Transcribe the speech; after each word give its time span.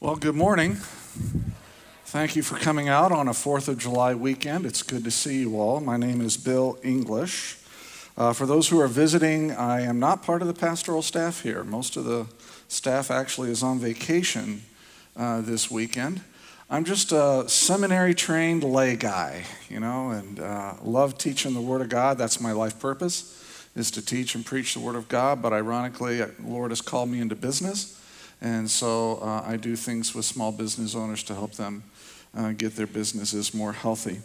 Well, 0.00 0.14
good 0.14 0.36
morning. 0.36 0.76
Thank 2.04 2.36
you 2.36 2.42
for 2.44 2.56
coming 2.56 2.88
out 2.88 3.10
on 3.10 3.26
a 3.26 3.32
4th 3.32 3.66
of 3.66 3.78
July 3.78 4.14
weekend. 4.14 4.64
It's 4.64 4.84
good 4.84 5.02
to 5.02 5.10
see 5.10 5.40
you 5.40 5.58
all. 5.58 5.80
My 5.80 5.96
name 5.96 6.20
is 6.20 6.36
Bill 6.36 6.78
English. 6.84 7.58
Uh, 8.16 8.32
for 8.32 8.46
those 8.46 8.68
who 8.68 8.78
are 8.80 8.86
visiting, 8.86 9.50
I 9.50 9.80
am 9.80 9.98
not 9.98 10.22
part 10.22 10.40
of 10.40 10.46
the 10.46 10.54
pastoral 10.54 11.02
staff 11.02 11.42
here. 11.42 11.64
Most 11.64 11.96
of 11.96 12.04
the 12.04 12.26
staff 12.68 13.10
actually 13.10 13.50
is 13.50 13.64
on 13.64 13.80
vacation 13.80 14.62
uh, 15.16 15.40
this 15.40 15.68
weekend. 15.68 16.20
I'm 16.70 16.84
just 16.84 17.10
a 17.10 17.48
seminary 17.48 18.14
trained 18.14 18.62
lay 18.62 18.94
guy, 18.94 19.46
you 19.68 19.80
know, 19.80 20.10
and 20.10 20.38
uh, 20.38 20.74
love 20.80 21.18
teaching 21.18 21.54
the 21.54 21.60
Word 21.60 21.80
of 21.80 21.88
God. 21.88 22.18
That's 22.18 22.40
my 22.40 22.52
life 22.52 22.78
purpose, 22.78 23.68
is 23.74 23.90
to 23.90 24.06
teach 24.06 24.36
and 24.36 24.46
preach 24.46 24.74
the 24.74 24.80
Word 24.80 24.94
of 24.94 25.08
God. 25.08 25.42
But 25.42 25.52
ironically, 25.52 26.18
the 26.18 26.32
Lord 26.44 26.70
has 26.70 26.80
called 26.80 27.10
me 27.10 27.20
into 27.20 27.34
business. 27.34 27.97
And 28.40 28.70
so 28.70 29.18
uh, 29.22 29.42
I 29.46 29.56
do 29.56 29.76
things 29.76 30.14
with 30.14 30.24
small 30.24 30.52
business 30.52 30.94
owners 30.94 31.22
to 31.24 31.34
help 31.34 31.54
them 31.54 31.82
uh, 32.36 32.52
get 32.52 32.76
their 32.76 32.86
businesses 32.86 33.52
more 33.52 33.72
healthy. 33.72 34.20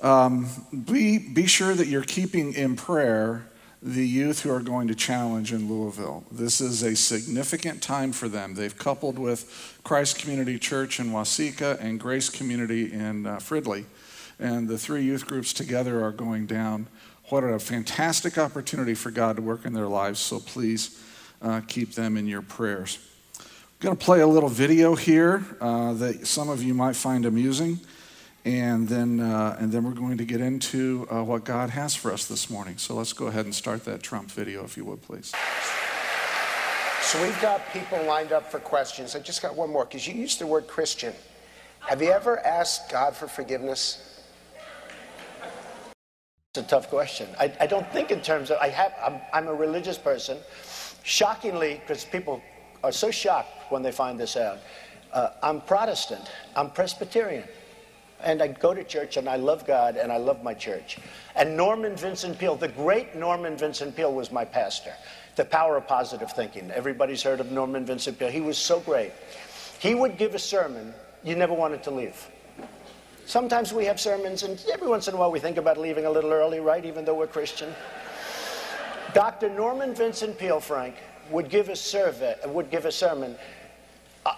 Um, 0.00 0.48
be, 0.86 1.18
be 1.18 1.46
sure 1.46 1.74
that 1.74 1.88
you're 1.88 2.02
keeping 2.02 2.54
in 2.54 2.76
prayer 2.76 3.46
the 3.80 4.06
youth 4.06 4.42
who 4.42 4.50
are 4.50 4.60
going 4.60 4.88
to 4.88 4.94
challenge 4.94 5.52
in 5.52 5.68
Louisville. 5.68 6.24
This 6.32 6.60
is 6.60 6.82
a 6.82 6.96
significant 6.96 7.80
time 7.80 8.12
for 8.12 8.28
them. 8.28 8.54
They've 8.54 8.76
coupled 8.76 9.18
with 9.18 9.78
Christ 9.84 10.18
Community 10.18 10.58
Church 10.58 10.98
in 10.98 11.10
Waseca 11.10 11.80
and 11.80 12.00
Grace 12.00 12.28
Community 12.28 12.92
in 12.92 13.26
uh, 13.26 13.36
Fridley. 13.36 13.84
And 14.40 14.68
the 14.68 14.78
three 14.78 15.04
youth 15.04 15.26
groups 15.26 15.52
together 15.52 16.04
are 16.04 16.12
going 16.12 16.46
down. 16.46 16.88
What 17.28 17.44
a 17.44 17.58
fantastic 17.58 18.38
opportunity 18.38 18.94
for 18.94 19.10
God 19.10 19.36
to 19.36 19.42
work 19.42 19.64
in 19.64 19.74
their 19.74 19.88
lives. 19.88 20.18
So 20.18 20.40
please 20.40 21.00
uh, 21.40 21.60
keep 21.66 21.94
them 21.94 22.16
in 22.16 22.26
your 22.26 22.42
prayers. 22.42 22.98
I'm 23.80 23.84
going 23.84 23.96
to 23.96 24.04
play 24.04 24.20
a 24.22 24.26
little 24.26 24.48
video 24.48 24.96
here 24.96 25.44
uh, 25.60 25.92
that 25.92 26.26
some 26.26 26.48
of 26.48 26.64
you 26.64 26.74
might 26.74 26.96
find 26.96 27.24
amusing, 27.24 27.78
and 28.44 28.88
then, 28.88 29.20
uh, 29.20 29.56
and 29.60 29.70
then 29.70 29.84
we're 29.84 29.92
going 29.92 30.18
to 30.18 30.24
get 30.24 30.40
into 30.40 31.06
uh, 31.08 31.22
what 31.22 31.44
God 31.44 31.70
has 31.70 31.94
for 31.94 32.12
us 32.12 32.26
this 32.26 32.50
morning. 32.50 32.76
So 32.76 32.96
let's 32.96 33.12
go 33.12 33.28
ahead 33.28 33.44
and 33.44 33.54
start 33.54 33.84
that 33.84 34.02
Trump 34.02 34.32
video, 34.32 34.64
if 34.64 34.76
you 34.76 34.84
would, 34.86 35.00
please. 35.02 35.32
So 37.02 37.22
we've 37.22 37.40
got 37.40 37.72
people 37.72 38.02
lined 38.02 38.32
up 38.32 38.50
for 38.50 38.58
questions. 38.58 39.14
I 39.14 39.20
just 39.20 39.42
got 39.42 39.54
one 39.54 39.70
more 39.70 39.84
because 39.84 40.08
you 40.08 40.14
used 40.14 40.40
the 40.40 40.46
word 40.48 40.66
Christian. 40.66 41.14
Have 41.78 42.02
you 42.02 42.10
ever 42.10 42.44
asked 42.44 42.90
God 42.90 43.14
for 43.14 43.28
forgiveness? 43.28 44.24
It's 46.52 46.66
a 46.66 46.68
tough 46.68 46.90
question. 46.90 47.28
I, 47.38 47.52
I 47.60 47.68
don't 47.68 47.88
think 47.92 48.10
in 48.10 48.22
terms 48.22 48.50
of 48.50 48.58
I 48.60 48.70
have. 48.70 48.92
I'm, 49.00 49.20
I'm 49.32 49.46
a 49.46 49.54
religious 49.54 49.98
person. 49.98 50.38
Shockingly, 51.04 51.80
because 51.80 52.04
people 52.04 52.42
are 52.82 52.92
so 52.92 53.10
shocked 53.10 53.70
when 53.70 53.82
they 53.82 53.92
find 53.92 54.18
this 54.18 54.36
out. 54.36 54.58
Uh, 55.12 55.30
I'm 55.42 55.60
Protestant, 55.60 56.30
I'm 56.54 56.70
Presbyterian. 56.70 57.44
And 58.20 58.42
I 58.42 58.48
go 58.48 58.74
to 58.74 58.82
church 58.82 59.16
and 59.16 59.28
I 59.28 59.36
love 59.36 59.64
God 59.64 59.96
and 59.96 60.10
I 60.10 60.16
love 60.16 60.42
my 60.42 60.52
church. 60.52 60.98
And 61.36 61.56
Norman 61.56 61.94
Vincent 61.94 62.36
Peale, 62.36 62.56
the 62.56 62.68
great 62.68 63.14
Norman 63.14 63.56
Vincent 63.56 63.94
Peale, 63.94 64.12
was 64.12 64.32
my 64.32 64.44
pastor. 64.44 64.92
The 65.36 65.44
power 65.44 65.76
of 65.76 65.86
positive 65.86 66.32
thinking. 66.32 66.70
Everybody's 66.72 67.22
heard 67.22 67.38
of 67.38 67.52
Norman 67.52 67.86
Vincent 67.86 68.18
Peale. 68.18 68.30
He 68.30 68.40
was 68.40 68.58
so 68.58 68.80
great. 68.80 69.12
He 69.78 69.94
would 69.94 70.18
give 70.18 70.34
a 70.34 70.38
sermon, 70.38 70.92
you 71.22 71.36
never 71.36 71.54
wanted 71.54 71.84
to 71.84 71.92
leave. 71.92 72.28
Sometimes 73.24 73.72
we 73.72 73.84
have 73.84 74.00
sermons, 74.00 74.42
and 74.42 74.64
every 74.72 74.88
once 74.88 75.06
in 75.06 75.14
a 75.14 75.16
while 75.16 75.30
we 75.30 75.38
think 75.38 75.58
about 75.58 75.78
leaving 75.78 76.06
a 76.06 76.10
little 76.10 76.32
early, 76.32 76.58
right? 76.58 76.84
Even 76.84 77.04
though 77.04 77.14
we're 77.14 77.26
Christian. 77.28 77.72
Dr. 79.14 79.48
Norman 79.50 79.94
Vincent 79.94 80.38
Peale, 80.38 80.60
Frank, 80.60 80.96
would 81.30 81.48
give 81.48 81.68
a 81.68 81.76
survey, 81.76 82.34
would 82.46 82.70
give 82.70 82.84
a 82.84 82.92
sermon. 82.92 83.36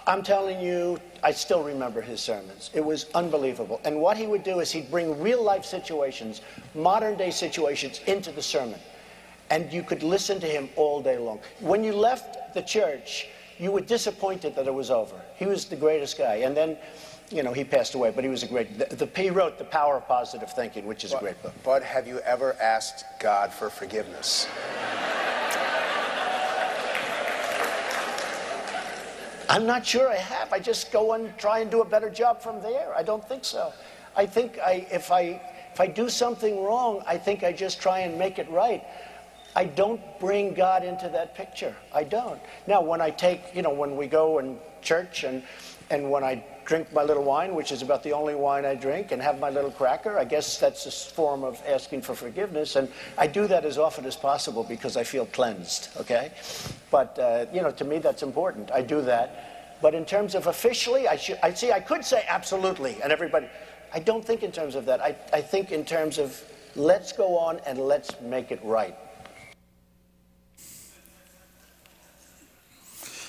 I'm 0.07 0.23
telling 0.23 0.61
you, 0.61 0.99
I 1.23 1.31
still 1.31 1.63
remember 1.63 2.01
his 2.01 2.21
sermons. 2.21 2.69
It 2.73 2.83
was 2.83 3.07
unbelievable. 3.13 3.81
And 3.83 3.99
what 3.99 4.17
he 4.17 4.25
would 4.25 4.43
do 4.43 4.59
is 4.59 4.71
he'd 4.71 4.89
bring 4.89 5.19
real 5.21 5.43
life 5.43 5.65
situations, 5.65 6.41
modern 6.75 7.17
day 7.17 7.31
situations, 7.31 7.99
into 8.07 8.31
the 8.31 8.41
sermon. 8.41 8.79
And 9.49 9.71
you 9.71 9.83
could 9.83 10.01
listen 10.01 10.39
to 10.39 10.47
him 10.47 10.69
all 10.77 11.01
day 11.01 11.17
long. 11.17 11.39
When 11.59 11.83
you 11.83 11.93
left 11.93 12.53
the 12.53 12.61
church, 12.61 13.27
you 13.59 13.71
were 13.71 13.81
disappointed 13.81 14.55
that 14.55 14.65
it 14.65 14.73
was 14.73 14.89
over. 14.89 15.19
He 15.35 15.45
was 15.45 15.65
the 15.65 15.75
greatest 15.75 16.17
guy. 16.17 16.35
And 16.35 16.55
then, 16.55 16.77
you 17.29 17.43
know, 17.43 17.51
he 17.51 17.65
passed 17.65 17.93
away, 17.93 18.11
but 18.11 18.23
he 18.23 18.29
was 18.29 18.43
a 18.43 18.47
great. 18.47 18.77
The, 18.79 18.95
the 18.95 19.21
he 19.21 19.29
wrote 19.29 19.57
The 19.57 19.65
Power 19.65 19.97
of 19.97 20.07
Positive 20.07 20.51
Thinking, 20.53 20.85
which 20.85 21.03
is 21.03 21.11
but, 21.11 21.17
a 21.17 21.21
great 21.21 21.43
book. 21.43 21.53
But 21.63 21.83
have 21.83 22.07
you 22.07 22.19
ever 22.19 22.55
asked 22.61 23.03
God 23.19 23.51
for 23.51 23.69
forgiveness? 23.69 24.47
I'm 29.51 29.65
not 29.65 29.85
sure 29.85 30.07
I 30.07 30.15
have. 30.15 30.53
I 30.53 30.59
just 30.59 30.93
go 30.93 31.11
and 31.11 31.37
try 31.37 31.59
and 31.59 31.69
do 31.69 31.81
a 31.81 31.85
better 31.85 32.09
job 32.09 32.41
from 32.41 32.61
there. 32.61 32.95
I 32.95 33.03
don't 33.03 33.27
think 33.27 33.43
so. 33.43 33.73
I 34.15 34.25
think 34.25 34.57
I, 34.59 34.87
if 34.89 35.11
I 35.11 35.41
if 35.73 35.81
I 35.81 35.87
do 35.87 36.07
something 36.07 36.63
wrong, 36.63 37.03
I 37.05 37.17
think 37.17 37.43
I 37.43 37.51
just 37.51 37.81
try 37.81 37.99
and 37.99 38.17
make 38.17 38.39
it 38.39 38.49
right. 38.49 38.81
I 39.53 39.65
don't 39.65 40.01
bring 40.21 40.53
God 40.53 40.85
into 40.85 41.09
that 41.09 41.35
picture. 41.35 41.75
I 41.93 42.05
don't. 42.05 42.39
Now, 42.65 42.81
when 42.81 43.01
I 43.01 43.09
take, 43.09 43.41
you 43.53 43.61
know, 43.61 43.73
when 43.73 43.97
we 43.97 44.07
go 44.07 44.39
in 44.39 44.57
church 44.81 45.25
and 45.25 45.43
and 45.89 46.09
when 46.09 46.23
I 46.23 46.45
drink 46.71 46.93
my 46.93 47.03
little 47.03 47.25
wine, 47.25 47.53
which 47.53 47.73
is 47.73 47.81
about 47.81 48.01
the 48.01 48.13
only 48.13 48.33
wine 48.33 48.63
I 48.63 48.75
drink, 48.75 49.11
and 49.11 49.21
have 49.21 49.41
my 49.41 49.49
little 49.49 49.71
cracker, 49.71 50.17
I 50.17 50.23
guess 50.23 50.57
that's 50.57 50.85
a 50.85 51.13
form 51.13 51.43
of 51.43 51.61
asking 51.67 52.01
for 52.01 52.15
forgiveness. 52.15 52.77
And 52.77 52.87
I 53.17 53.27
do 53.27 53.45
that 53.47 53.65
as 53.65 53.77
often 53.77 54.05
as 54.05 54.15
possible 54.15 54.63
because 54.63 54.95
I 54.95 55.03
feel 55.03 55.25
cleansed, 55.25 55.89
okay? 55.97 56.31
But, 56.89 57.19
uh, 57.19 57.47
you 57.51 57.61
know, 57.61 57.71
to 57.71 57.83
me, 57.83 57.99
that's 57.99 58.23
important. 58.23 58.71
I 58.71 58.83
do 58.83 59.01
that. 59.01 59.79
But 59.81 59.93
in 59.93 60.05
terms 60.05 60.33
of 60.33 60.47
officially, 60.47 61.09
I, 61.09 61.17
should, 61.17 61.39
I 61.43 61.53
see, 61.53 61.73
I 61.73 61.81
could 61.81 62.05
say 62.05 62.23
absolutely, 62.29 62.95
and 63.03 63.11
everybody, 63.11 63.49
I 63.93 63.99
don't 63.99 64.23
think 64.23 64.41
in 64.41 64.53
terms 64.53 64.75
of 64.75 64.85
that. 64.85 65.01
I, 65.01 65.13
I 65.33 65.41
think 65.41 65.73
in 65.73 65.83
terms 65.83 66.19
of 66.19 66.41
let's 66.77 67.11
go 67.11 67.37
on 67.37 67.59
and 67.65 67.79
let's 67.79 68.11
make 68.21 68.49
it 68.49 68.61
right. 68.63 68.95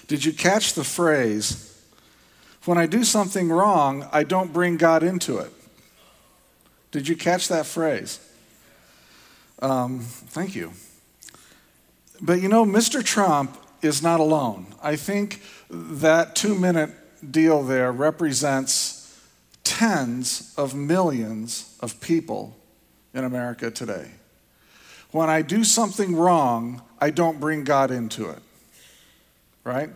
Did 0.07 0.25
you 0.25 0.33
catch 0.33 0.75
the 0.75 0.85
phrase, 0.85 1.72
when 2.65 2.79
I 2.79 2.87
do 2.87 3.05
something 3.05 3.49
wrong, 3.51 4.09
I 4.13 4.23
don't 4.25 4.53
bring 4.53 4.77
God 4.77 5.03
into 5.03 5.39
it? 5.39 5.53
Did 6.91 7.09
you 7.09 7.17
catch 7.17 7.49
that 7.49 7.67
phrase? 7.67 8.21
Um, 9.61 10.01
thank 10.01 10.55
you. 10.55 10.73
But 12.21 12.41
you 12.41 12.49
know, 12.49 12.65
Mr. 12.65 13.05
Trump 13.05 13.57
is 13.81 14.03
not 14.03 14.21
alone. 14.21 14.67
I 14.83 14.97
think 14.97 15.43
that 15.71 16.37
two 16.37 16.55
minute 16.55 16.91
deal 17.29 17.63
there 17.63 17.91
represents 17.91 19.21
tens 19.65 20.53
of 20.57 20.75
millions 20.75 21.77
of 21.81 22.01
people 22.01 22.57
in 23.15 23.25
America 23.25 23.71
today. 23.71 24.11
When 25.11 25.29
I 25.29 25.43
do 25.43 25.65
something 25.65 26.17
wrong, 26.17 26.83
I 26.99 27.11
don't 27.11 27.41
bring 27.41 27.65
God 27.65 27.91
into 27.91 28.31
it. 28.31 28.39
Right? 29.65 29.91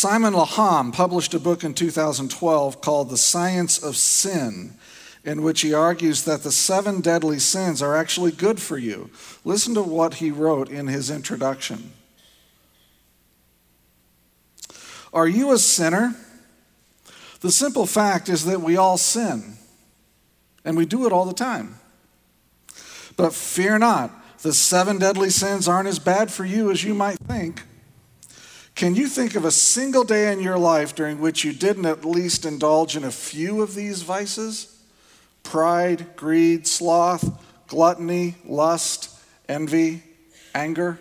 Simon 0.00 0.32
Laham 0.32 0.94
published 0.94 1.34
a 1.34 1.38
book 1.38 1.62
in 1.62 1.74
2012 1.74 2.80
called 2.80 3.10
The 3.10 3.18
Science 3.18 3.76
of 3.76 3.98
Sin, 3.98 4.72
in 5.26 5.42
which 5.42 5.60
he 5.60 5.74
argues 5.74 6.24
that 6.24 6.42
the 6.42 6.50
seven 6.50 7.02
deadly 7.02 7.38
sins 7.38 7.82
are 7.82 7.94
actually 7.94 8.32
good 8.32 8.62
for 8.62 8.78
you. 8.78 9.10
Listen 9.44 9.74
to 9.74 9.82
what 9.82 10.14
he 10.14 10.30
wrote 10.30 10.70
in 10.70 10.86
his 10.86 11.10
introduction. 11.10 11.92
Are 15.12 15.28
you 15.28 15.52
a 15.52 15.58
sinner? 15.58 16.16
The 17.42 17.50
simple 17.50 17.84
fact 17.84 18.30
is 18.30 18.46
that 18.46 18.62
we 18.62 18.78
all 18.78 18.96
sin, 18.96 19.58
and 20.64 20.78
we 20.78 20.86
do 20.86 21.04
it 21.04 21.12
all 21.12 21.26
the 21.26 21.34
time. 21.34 21.74
But 23.18 23.34
fear 23.34 23.78
not, 23.78 24.10
the 24.40 24.54
seven 24.54 24.96
deadly 24.96 25.28
sins 25.28 25.68
aren't 25.68 25.88
as 25.88 25.98
bad 25.98 26.32
for 26.32 26.46
you 26.46 26.70
as 26.70 26.84
you 26.84 26.94
might 26.94 27.18
think. 27.18 27.64
Can 28.74 28.94
you 28.94 29.08
think 29.08 29.34
of 29.34 29.44
a 29.44 29.50
single 29.50 30.04
day 30.04 30.32
in 30.32 30.40
your 30.40 30.58
life 30.58 30.94
during 30.94 31.20
which 31.20 31.44
you 31.44 31.52
didn't 31.52 31.86
at 31.86 32.04
least 32.04 32.46
indulge 32.46 32.96
in 32.96 33.04
a 33.04 33.10
few 33.10 33.60
of 33.60 33.74
these 33.74 34.02
vices? 34.02 34.78
Pride, 35.42 36.16
greed, 36.16 36.66
sloth, 36.66 37.44
gluttony, 37.66 38.36
lust, 38.44 39.10
envy, 39.48 40.02
anger? 40.54 40.98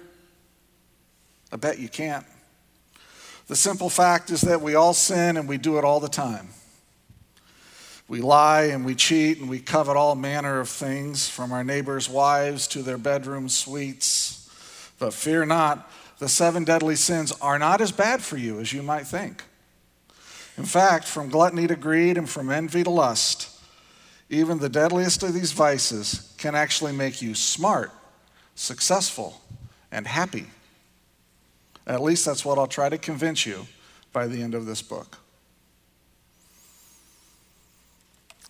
I 1.52 1.56
bet 1.56 1.80
you 1.80 1.90
can't. 1.90 2.26
The 3.48 3.56
simple 3.56 3.90
fact 3.90 4.30
is 4.30 4.42
that 4.42 4.62
we 4.62 4.76
all 4.76 4.94
sin 4.94 5.38
and 5.38 5.48
we 5.48 5.58
do 5.58 5.78
it 5.78 5.84
all 5.84 6.00
the 6.00 6.10
time. 6.10 6.50
We 8.08 8.22
lie 8.22 8.64
and 8.64 8.86
we 8.86 8.96
cheat 8.96 9.40
and 9.40 9.50
we 9.50 9.60
covet 9.60 9.96
all 9.96 10.16
manner 10.16 10.60
of 10.60 10.70
things, 10.70 11.30
from 11.30 11.52
our 11.52 11.64
neighbors' 11.64 12.10
wives 12.10 12.68
to 12.70 12.82
their 12.82 12.98
bedroom 12.98 13.50
suites. 13.50 14.50
But 14.98 15.14
fear 15.14 15.46
not, 15.46 15.92
the 16.20 16.30
seven 16.30 16.64
deadly 16.66 16.96
sins 16.96 17.32
are 17.42 17.58
not 17.58 17.82
as 17.82 17.92
bad 17.92 18.22
for 18.22 18.38
you 18.38 18.60
as 18.60 18.72
you 18.72 18.84
might 18.84 19.08
think. 19.08 19.44
In 20.58 20.66
fact, 20.66 21.06
from 21.08 21.30
gluttony 21.30 21.68
to 21.68 21.76
greed 21.76 22.18
and 22.18 22.30
from 22.30 22.50
envy 22.50 22.84
to 22.84 22.90
lust, 22.90 23.50
even 24.30 24.60
the 24.60 24.70
deadliest 24.70 25.24
of 25.24 25.34
these 25.34 25.54
vices 25.54 26.34
can 26.38 26.54
actually 26.54 26.92
make 26.92 27.22
you 27.22 27.34
smart, 27.34 27.92
successful, 28.56 29.42
and 29.92 30.06
happy. 30.06 30.48
At 31.88 32.04
least 32.04 32.26
that's 32.26 32.46
what 32.46 32.60
I'll 32.60 32.68
try 32.68 32.90
to 32.90 32.98
convince 32.98 33.46
you 33.46 33.66
by 34.12 34.28
the 34.28 34.42
end 34.42 34.54
of 34.54 34.66
this 34.66 34.82
book. 34.82 35.18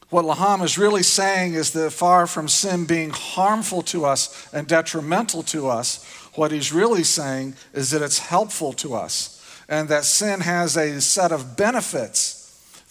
What 0.10 0.26
Laham 0.26 0.64
is 0.64 0.78
really 0.78 1.04
saying 1.04 1.54
is 1.54 1.72
that 1.72 1.92
far 1.92 2.26
from 2.26 2.48
sin 2.48 2.86
being 2.86 3.12
harmful 3.12 3.84
to 3.84 4.06
us 4.06 4.52
and 4.52 4.68
detrimental 4.68 5.44
to 5.44 5.68
us, 5.68 6.04
what 6.34 6.52
he's 6.52 6.74
really 6.74 7.04
saying 7.04 7.56
is 7.74 7.92
that 7.92 8.02
it's 8.02 8.20
helpful 8.20 8.74
to 8.74 8.96
us 8.96 9.36
and 9.70 9.88
that 9.90 10.04
sin 10.04 10.42
has 10.42 10.76
a 10.76 11.00
set 11.00 11.32
of 11.32 11.56
benefits 11.56 12.38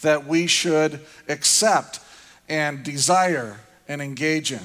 that 0.01 0.25
we 0.25 0.47
should 0.47 1.01
accept 1.27 1.99
and 2.47 2.83
desire 2.83 3.59
and 3.87 4.01
engage 4.01 4.53
in. 4.53 4.63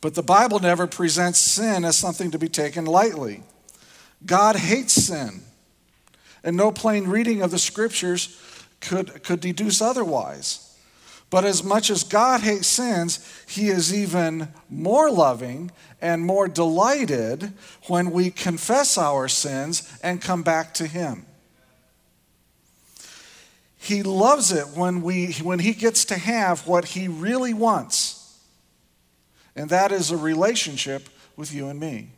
But 0.00 0.14
the 0.14 0.22
Bible 0.22 0.58
never 0.58 0.88
presents 0.88 1.38
sin 1.38 1.84
as 1.84 1.96
something 1.96 2.32
to 2.32 2.38
be 2.38 2.48
taken 2.48 2.84
lightly. 2.84 3.42
God 4.26 4.56
hates 4.56 4.94
sin, 4.94 5.42
and 6.42 6.56
no 6.56 6.72
plain 6.72 7.06
reading 7.06 7.40
of 7.42 7.52
the 7.52 7.58
scriptures 7.58 8.36
could, 8.80 9.22
could 9.22 9.40
deduce 9.40 9.80
otherwise. 9.80 10.64
But 11.30 11.44
as 11.44 11.62
much 11.62 11.90
as 11.90 12.04
God 12.04 12.40
hates 12.40 12.68
sins, 12.68 13.44
he 13.46 13.68
is 13.68 13.94
even 13.94 14.48
more 14.70 15.10
loving 15.10 15.70
and 16.00 16.22
more 16.22 16.48
delighted 16.48 17.52
when 17.86 18.10
we 18.12 18.30
confess 18.30 18.96
our 18.96 19.28
sins 19.28 19.98
and 20.02 20.22
come 20.22 20.42
back 20.42 20.72
to 20.74 20.86
him. 20.86 21.26
He 23.76 24.02
loves 24.02 24.52
it 24.52 24.68
when, 24.68 25.02
we, 25.02 25.32
when 25.34 25.58
he 25.58 25.72
gets 25.72 26.04
to 26.06 26.18
have 26.18 26.66
what 26.66 26.86
he 26.86 27.08
really 27.08 27.54
wants, 27.54 28.38
and 29.54 29.70
that 29.70 29.92
is 29.92 30.10
a 30.10 30.16
relationship 30.16 31.08
with 31.36 31.52
you 31.52 31.68
and 31.68 31.78
me. 31.78 32.10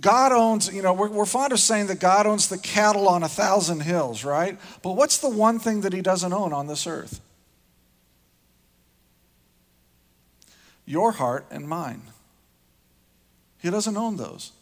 God 0.00 0.32
owns, 0.32 0.72
you 0.72 0.82
know, 0.82 0.92
we're, 0.92 1.08
we're 1.08 1.26
fond 1.26 1.52
of 1.52 1.60
saying 1.60 1.88
that 1.88 2.00
God 2.00 2.26
owns 2.26 2.48
the 2.48 2.58
cattle 2.58 3.08
on 3.08 3.22
a 3.22 3.28
thousand 3.28 3.80
hills, 3.80 4.24
right? 4.24 4.58
But 4.82 4.92
what's 4.92 5.18
the 5.18 5.28
one 5.28 5.58
thing 5.58 5.82
that 5.82 5.92
he 5.92 6.00
doesn't 6.00 6.32
own 6.32 6.52
on 6.52 6.66
this 6.66 6.86
earth? 6.86 7.20
Your 10.86 11.12
heart 11.12 11.46
and 11.50 11.68
mine. 11.68 12.02
He 13.58 13.70
doesn't 13.70 13.96
own 13.96 14.16
those. 14.16 14.52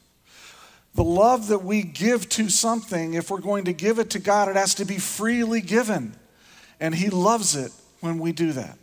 The 0.94 1.04
love 1.04 1.48
that 1.48 1.62
we 1.62 1.82
give 1.82 2.28
to 2.30 2.48
something, 2.48 3.14
if 3.14 3.30
we're 3.30 3.40
going 3.40 3.64
to 3.66 3.72
give 3.72 3.98
it 3.98 4.10
to 4.10 4.18
God, 4.18 4.48
it 4.48 4.56
has 4.56 4.74
to 4.74 4.84
be 4.84 4.98
freely 4.98 5.60
given. 5.60 6.14
And 6.80 6.94
He 6.94 7.08
loves 7.08 7.54
it 7.54 7.72
when 8.00 8.18
we 8.18 8.32
do 8.32 8.52
that. 8.52 8.78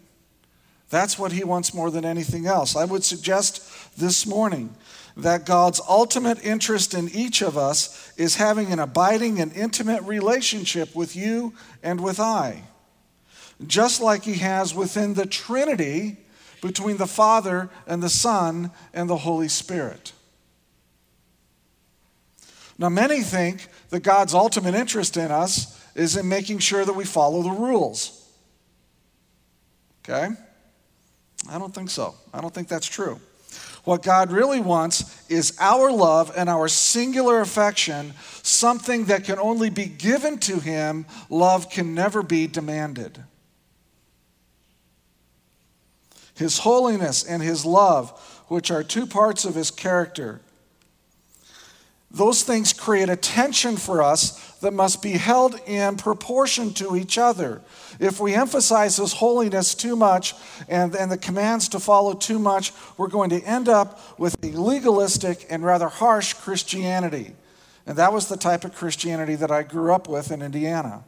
That's 0.90 1.18
what 1.18 1.32
He 1.32 1.44
wants 1.44 1.74
more 1.74 1.92
than 1.92 2.06
anything 2.06 2.46
else. 2.46 2.76
I 2.76 2.86
would 2.86 3.04
suggest 3.04 3.98
this 3.98 4.26
morning 4.26 4.76
that 5.18 5.46
God's 5.46 5.82
ultimate 5.88 6.44
interest 6.46 6.94
in 6.94 7.10
each 7.10 7.42
of 7.42 7.58
us 7.58 8.14
is 8.18 8.36
having 8.36 8.72
an 8.72 8.80
abiding 8.80 9.40
and 9.40 9.54
intimate 9.54 10.04
relationship 10.04 10.96
with 10.96 11.16
you 11.16 11.54
and 11.82 12.02
with 12.02 12.20
I. 12.20 12.64
Just 13.66 14.02
like 14.02 14.24
He 14.24 14.36
has 14.36 14.76
within 14.76 15.14
the 15.14 15.26
Trinity 15.26 16.18
between 16.62 16.98
the 16.98 17.08
Father 17.08 17.70
and 17.88 18.04
the 18.04 18.10
Son 18.10 18.72
and 18.94 19.10
the 19.10 19.18
Holy 19.18 19.48
Spirit. 19.48 20.12
Now, 22.78 22.90
many 22.90 23.22
think 23.22 23.68
that 23.90 24.02
God's 24.02 24.34
ultimate 24.34 24.76
interest 24.76 25.16
in 25.16 25.31
us 25.31 25.81
is 25.96 26.18
in 26.18 26.28
making 26.28 26.60
sure 26.60 26.84
that 26.84 26.94
we 26.94 27.06
follow 27.06 27.42
the 27.42 27.52
rules. 27.52 28.22
Okay? 30.04 30.36
I 31.50 31.59
don't 31.59 31.74
think 31.74 31.89
so. 31.89 32.15
I 32.33 32.42
don't 32.42 32.53
think 32.53 32.68
that's 32.68 32.88
true. 32.88 33.19
What 33.83 34.01
God 34.01 34.31
really 34.31 34.59
wants 34.59 35.24
is 35.30 35.56
our 35.59 35.92
love 35.92 36.33
and 36.36 36.50
our 36.50 36.68
singular 36.68 37.39
affection, 37.39 38.13
something 38.42 39.06
that 39.06 39.25
can 39.25 39.38
only 39.38 39.69
be 39.69 39.86
given 39.86 40.39
to 40.39 40.59
Him. 40.59 41.06
Love 41.30 41.69
can 41.69 41.94
never 41.94 42.24
be 42.24 42.47
demanded. 42.47 43.24
His 46.36 46.59
holiness 46.59 47.24
and 47.24 47.44
His 47.44 47.63
love, 47.63 48.44
which 48.47 48.71
are 48.71 48.83
two 48.83 49.06
parts 49.06 49.45
of 49.45 49.53
His 49.53 49.69
character, 49.69 50.42
those 52.09 52.44
things 52.44 52.74
create 52.74 53.09
a 53.09 53.15
tension 53.15 53.75
for 53.75 54.01
us 54.01 54.57
that 54.59 54.71
must 54.71 55.03
be 55.03 55.12
held 55.12 55.59
in 55.68 55.97
proportion 55.97 56.74
to 56.75 56.95
each 56.95 57.18
other. 57.18 57.62
If 58.00 58.19
we 58.19 58.33
emphasize 58.33 58.97
His 58.97 59.13
holiness 59.13 59.75
too 59.75 59.95
much 59.95 60.33
and, 60.68 60.95
and 60.95 61.12
the 61.12 61.18
commands 61.18 61.69
to 61.69 61.80
follow 61.80 62.13
too 62.13 62.39
much, 62.39 62.71
we're 62.97 63.07
going 63.07 63.30
to 63.30 63.42
end 63.42 63.69
up 63.69 64.19
with 64.19 64.36
a 64.44 64.51
legalistic 64.51 65.45
and 65.50 65.63
rather 65.63 65.88
harsh 65.88 66.33
Christianity. 66.33 67.33
And 67.86 67.97
that 67.97 68.13
was 68.13 68.27
the 68.27 68.38
type 68.38 68.65
of 68.65 68.74
Christianity 68.74 69.36
that 69.36 69.51
I 69.51 69.63
grew 69.63 69.94
up 69.94 70.07
with 70.09 70.31
in 70.31 70.42
Indiana. 70.42 71.03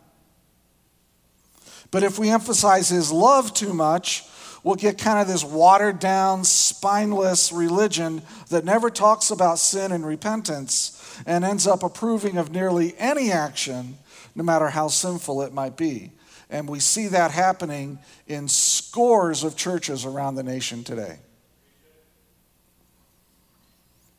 But 1.91 2.03
if 2.03 2.19
we 2.19 2.29
emphasize 2.29 2.89
His 2.89 3.11
love 3.11 3.53
too 3.53 3.73
much, 3.73 4.23
we'll 4.63 4.75
get 4.75 4.97
kind 4.97 5.19
of 5.19 5.27
this 5.27 5.43
watered 5.43 5.99
down, 5.99 6.43
spineless 6.43 7.51
religion 7.51 8.21
that 8.49 8.65
never 8.65 8.89
talks 8.89 9.31
about 9.31 9.59
sin 9.59 9.91
and 9.91 10.05
repentance 10.05 10.93
and 11.25 11.43
ends 11.43 11.65
up 11.65 11.83
approving 11.83 12.37
of 12.37 12.51
nearly 12.51 12.93
any 12.97 13.31
action, 13.31 13.97
no 14.35 14.43
matter 14.43 14.69
how 14.69 14.87
sinful 14.87 15.41
it 15.41 15.53
might 15.53 15.77
be. 15.77 16.11
And 16.49 16.69
we 16.69 16.79
see 16.79 17.07
that 17.07 17.31
happening 17.31 17.99
in 18.25 18.47
scores 18.47 19.43
of 19.43 19.55
churches 19.55 20.05
around 20.05 20.35
the 20.35 20.43
nation 20.43 20.83
today. 20.83 21.19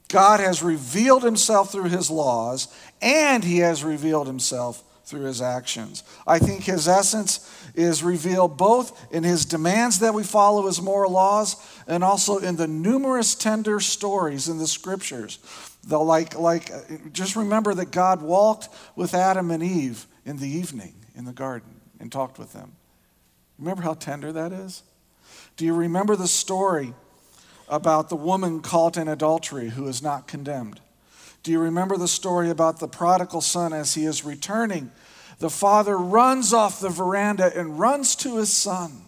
God 0.09 0.41
has 0.41 0.63
revealed 0.63 1.23
himself 1.23 1.71
through 1.71 1.91
his 1.91 2.11
laws, 2.11 2.69
and 3.01 3.45
he 3.45 3.59
has 3.59 3.85
revealed 3.85 4.27
himself 4.27 4.83
through 5.05 5.23
his 5.23 5.41
actions. 5.41 6.03
I 6.27 6.39
think 6.39 6.65
his 6.65 6.87
essence 6.87 7.51
is 7.75 8.03
revealed 8.03 8.59
both 8.59 9.13
in 9.13 9.25
his 9.25 9.47
demands 9.47 10.01
that 10.01 10.13
we 10.13 10.23
follow 10.23 10.67
his 10.67 10.83
moral 10.83 11.13
laws 11.13 11.57
and 11.87 12.05
also 12.05 12.39
in 12.39 12.57
the 12.57 12.67
numerous 12.67 13.35
tender 13.35 13.81
stories 13.81 14.49
in 14.49 14.59
the 14.59 14.67
scriptures. 14.67 15.39
The, 15.85 15.99
like, 15.99 16.39
like, 16.39 16.71
uh, 16.71 16.81
just 17.13 17.37
remember 17.37 17.73
that 17.75 17.91
God 17.91 18.21
walked 18.21 18.69
with 18.97 19.15
Adam 19.15 19.51
and 19.51 19.63
Eve 19.63 20.07
in 20.27 20.39
the 20.39 20.49
evening 20.49 20.95
in 21.15 21.25
the 21.25 21.33
garden 21.33 21.78
and 22.01 22.11
talked 22.11 22.39
with 22.39 22.53
them. 22.53 22.73
Remember 23.59 23.83
how 23.83 23.95
tender 23.95 24.33
that 24.33 24.53
is? 24.53 24.83
Do 25.57 25.65
you 25.65 25.75
remember 25.75 26.17
the 26.17 26.29
story 26.29 26.95
about 27.69 28.09
the 28.09 28.17
woman 28.17 28.61
caught 28.61 28.97
in 28.97 29.09
adultery 29.09 29.71
who 29.71 29.89
is 29.89 30.03
not 30.03 30.29
condemned? 30.29 30.81
Do 31.43 31.53
you 31.53 31.59
remember 31.59 31.97
the 31.97 32.09
story 32.09 32.51
about 32.51 32.81
the 32.81 32.89
prodigal 32.89 33.41
son 33.41 33.73
as 33.73 33.95
he 33.95 34.05
is 34.05 34.25
returning? 34.25 34.91
The 35.39 35.51
father 35.51 35.97
runs 35.97 36.53
off 36.53 36.81
the 36.81 36.89
veranda 36.89 37.53
and 37.57 37.79
runs 37.79 38.17
to 38.17 38.37
his 38.37 38.53
son. 38.53 39.03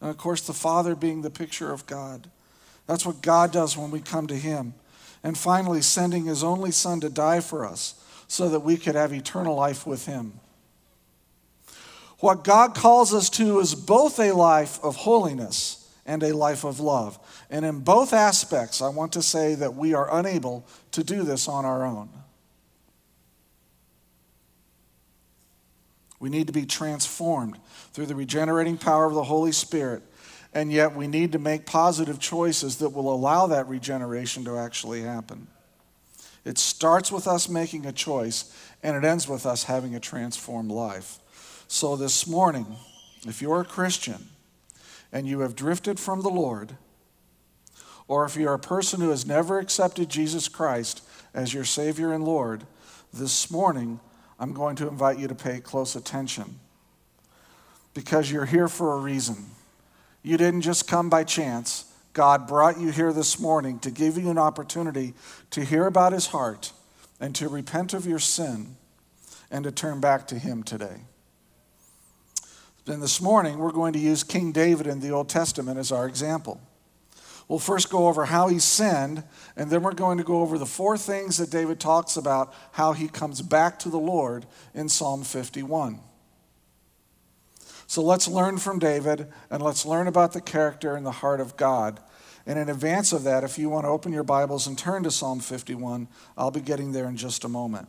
And 0.00 0.10
of 0.10 0.16
course, 0.16 0.40
the 0.42 0.52
father 0.52 0.94
being 0.94 1.22
the 1.22 1.30
picture 1.30 1.72
of 1.72 1.86
God. 1.86 2.30
That's 2.86 3.06
what 3.06 3.22
God 3.22 3.52
does 3.52 3.76
when 3.76 3.90
we 3.90 4.00
come 4.00 4.26
to 4.26 4.36
him. 4.36 4.74
And 5.22 5.36
finally, 5.36 5.82
sending 5.82 6.24
his 6.24 6.42
only 6.42 6.70
son 6.70 7.00
to 7.00 7.10
die 7.10 7.40
for 7.40 7.64
us 7.64 7.94
so 8.26 8.48
that 8.48 8.60
we 8.60 8.76
could 8.76 8.94
have 8.94 9.12
eternal 9.12 9.54
life 9.54 9.86
with 9.86 10.06
him. 10.06 10.40
What 12.20 12.44
God 12.44 12.74
calls 12.74 13.14
us 13.14 13.30
to 13.30 13.60
is 13.60 13.74
both 13.74 14.18
a 14.18 14.32
life 14.32 14.78
of 14.82 14.96
holiness 14.96 15.88
and 16.04 16.22
a 16.22 16.36
life 16.36 16.64
of 16.64 16.80
love. 16.80 17.18
And 17.48 17.64
in 17.64 17.80
both 17.80 18.12
aspects, 18.12 18.82
I 18.82 18.88
want 18.88 19.12
to 19.14 19.22
say 19.22 19.54
that 19.54 19.74
we 19.74 19.94
are 19.94 20.12
unable 20.14 20.66
to 20.92 21.02
do 21.02 21.22
this 21.22 21.48
on 21.48 21.64
our 21.64 21.84
own. 21.84 22.10
We 26.18 26.28
need 26.28 26.48
to 26.48 26.52
be 26.52 26.66
transformed 26.66 27.58
through 27.94 28.06
the 28.06 28.14
regenerating 28.14 28.76
power 28.76 29.06
of 29.06 29.14
the 29.14 29.24
Holy 29.24 29.52
Spirit. 29.52 30.02
And 30.52 30.72
yet, 30.72 30.94
we 30.94 31.06
need 31.06 31.32
to 31.32 31.38
make 31.38 31.64
positive 31.64 32.18
choices 32.18 32.78
that 32.78 32.90
will 32.90 33.14
allow 33.14 33.46
that 33.46 33.68
regeneration 33.68 34.44
to 34.44 34.58
actually 34.58 35.02
happen. 35.02 35.46
It 36.44 36.58
starts 36.58 37.12
with 37.12 37.28
us 37.28 37.48
making 37.48 37.86
a 37.86 37.92
choice, 37.92 38.52
and 38.82 38.96
it 38.96 39.06
ends 39.06 39.28
with 39.28 39.46
us 39.46 39.64
having 39.64 39.94
a 39.94 40.00
transformed 40.00 40.72
life. 40.72 41.19
So, 41.72 41.94
this 41.94 42.26
morning, 42.26 42.66
if 43.28 43.40
you're 43.40 43.60
a 43.60 43.64
Christian 43.64 44.26
and 45.12 45.24
you 45.24 45.38
have 45.38 45.54
drifted 45.54 46.00
from 46.00 46.20
the 46.20 46.28
Lord, 46.28 46.76
or 48.08 48.24
if 48.24 48.34
you're 48.34 48.54
a 48.54 48.58
person 48.58 49.00
who 49.00 49.10
has 49.10 49.24
never 49.24 49.60
accepted 49.60 50.08
Jesus 50.08 50.48
Christ 50.48 51.04
as 51.32 51.54
your 51.54 51.62
Savior 51.62 52.12
and 52.12 52.24
Lord, 52.24 52.64
this 53.12 53.52
morning 53.52 54.00
I'm 54.40 54.52
going 54.52 54.74
to 54.76 54.88
invite 54.88 55.20
you 55.20 55.28
to 55.28 55.34
pay 55.36 55.60
close 55.60 55.94
attention 55.94 56.58
because 57.94 58.32
you're 58.32 58.46
here 58.46 58.66
for 58.66 58.94
a 58.94 59.00
reason. 59.00 59.36
You 60.24 60.36
didn't 60.36 60.62
just 60.62 60.88
come 60.88 61.08
by 61.08 61.22
chance. 61.22 61.84
God 62.14 62.48
brought 62.48 62.80
you 62.80 62.90
here 62.90 63.12
this 63.12 63.38
morning 63.38 63.78
to 63.78 63.92
give 63.92 64.18
you 64.18 64.28
an 64.28 64.38
opportunity 64.38 65.14
to 65.50 65.64
hear 65.64 65.86
about 65.86 66.14
his 66.14 66.26
heart 66.26 66.72
and 67.20 67.32
to 67.36 67.48
repent 67.48 67.94
of 67.94 68.06
your 68.06 68.18
sin 68.18 68.74
and 69.52 69.62
to 69.62 69.70
turn 69.70 70.00
back 70.00 70.26
to 70.26 70.36
him 70.36 70.64
today. 70.64 71.02
Then 72.90 72.98
this 72.98 73.20
morning, 73.20 73.58
we're 73.58 73.70
going 73.70 73.92
to 73.92 74.00
use 74.00 74.24
King 74.24 74.50
David 74.50 74.88
in 74.88 74.98
the 74.98 75.10
Old 75.10 75.28
Testament 75.28 75.78
as 75.78 75.92
our 75.92 76.08
example. 76.08 76.60
We'll 77.46 77.60
first 77.60 77.88
go 77.88 78.08
over 78.08 78.24
how 78.24 78.48
he 78.48 78.58
sinned, 78.58 79.22
and 79.54 79.70
then 79.70 79.84
we're 79.84 79.92
going 79.92 80.18
to 80.18 80.24
go 80.24 80.40
over 80.40 80.58
the 80.58 80.66
four 80.66 80.98
things 80.98 81.36
that 81.36 81.50
David 81.50 81.78
talks 81.78 82.16
about 82.16 82.52
how 82.72 82.92
he 82.92 83.06
comes 83.06 83.42
back 83.42 83.78
to 83.78 83.90
the 83.90 83.96
Lord 83.96 84.44
in 84.74 84.88
Psalm 84.88 85.22
51. 85.22 86.00
So 87.86 88.02
let's 88.02 88.26
learn 88.26 88.58
from 88.58 88.80
David 88.80 89.28
and 89.52 89.62
let's 89.62 89.86
learn 89.86 90.08
about 90.08 90.32
the 90.32 90.40
character 90.40 90.96
and 90.96 91.06
the 91.06 91.12
heart 91.12 91.40
of 91.40 91.56
God. 91.56 92.00
And 92.44 92.58
in 92.58 92.68
advance 92.68 93.12
of 93.12 93.22
that, 93.22 93.44
if 93.44 93.56
you 93.56 93.70
want 93.70 93.84
to 93.84 93.90
open 93.90 94.12
your 94.12 94.24
Bibles 94.24 94.66
and 94.66 94.76
turn 94.76 95.04
to 95.04 95.12
Psalm 95.12 95.38
51, 95.38 96.08
I'll 96.36 96.50
be 96.50 96.60
getting 96.60 96.90
there 96.90 97.06
in 97.06 97.16
just 97.16 97.44
a 97.44 97.48
moment. 97.48 97.86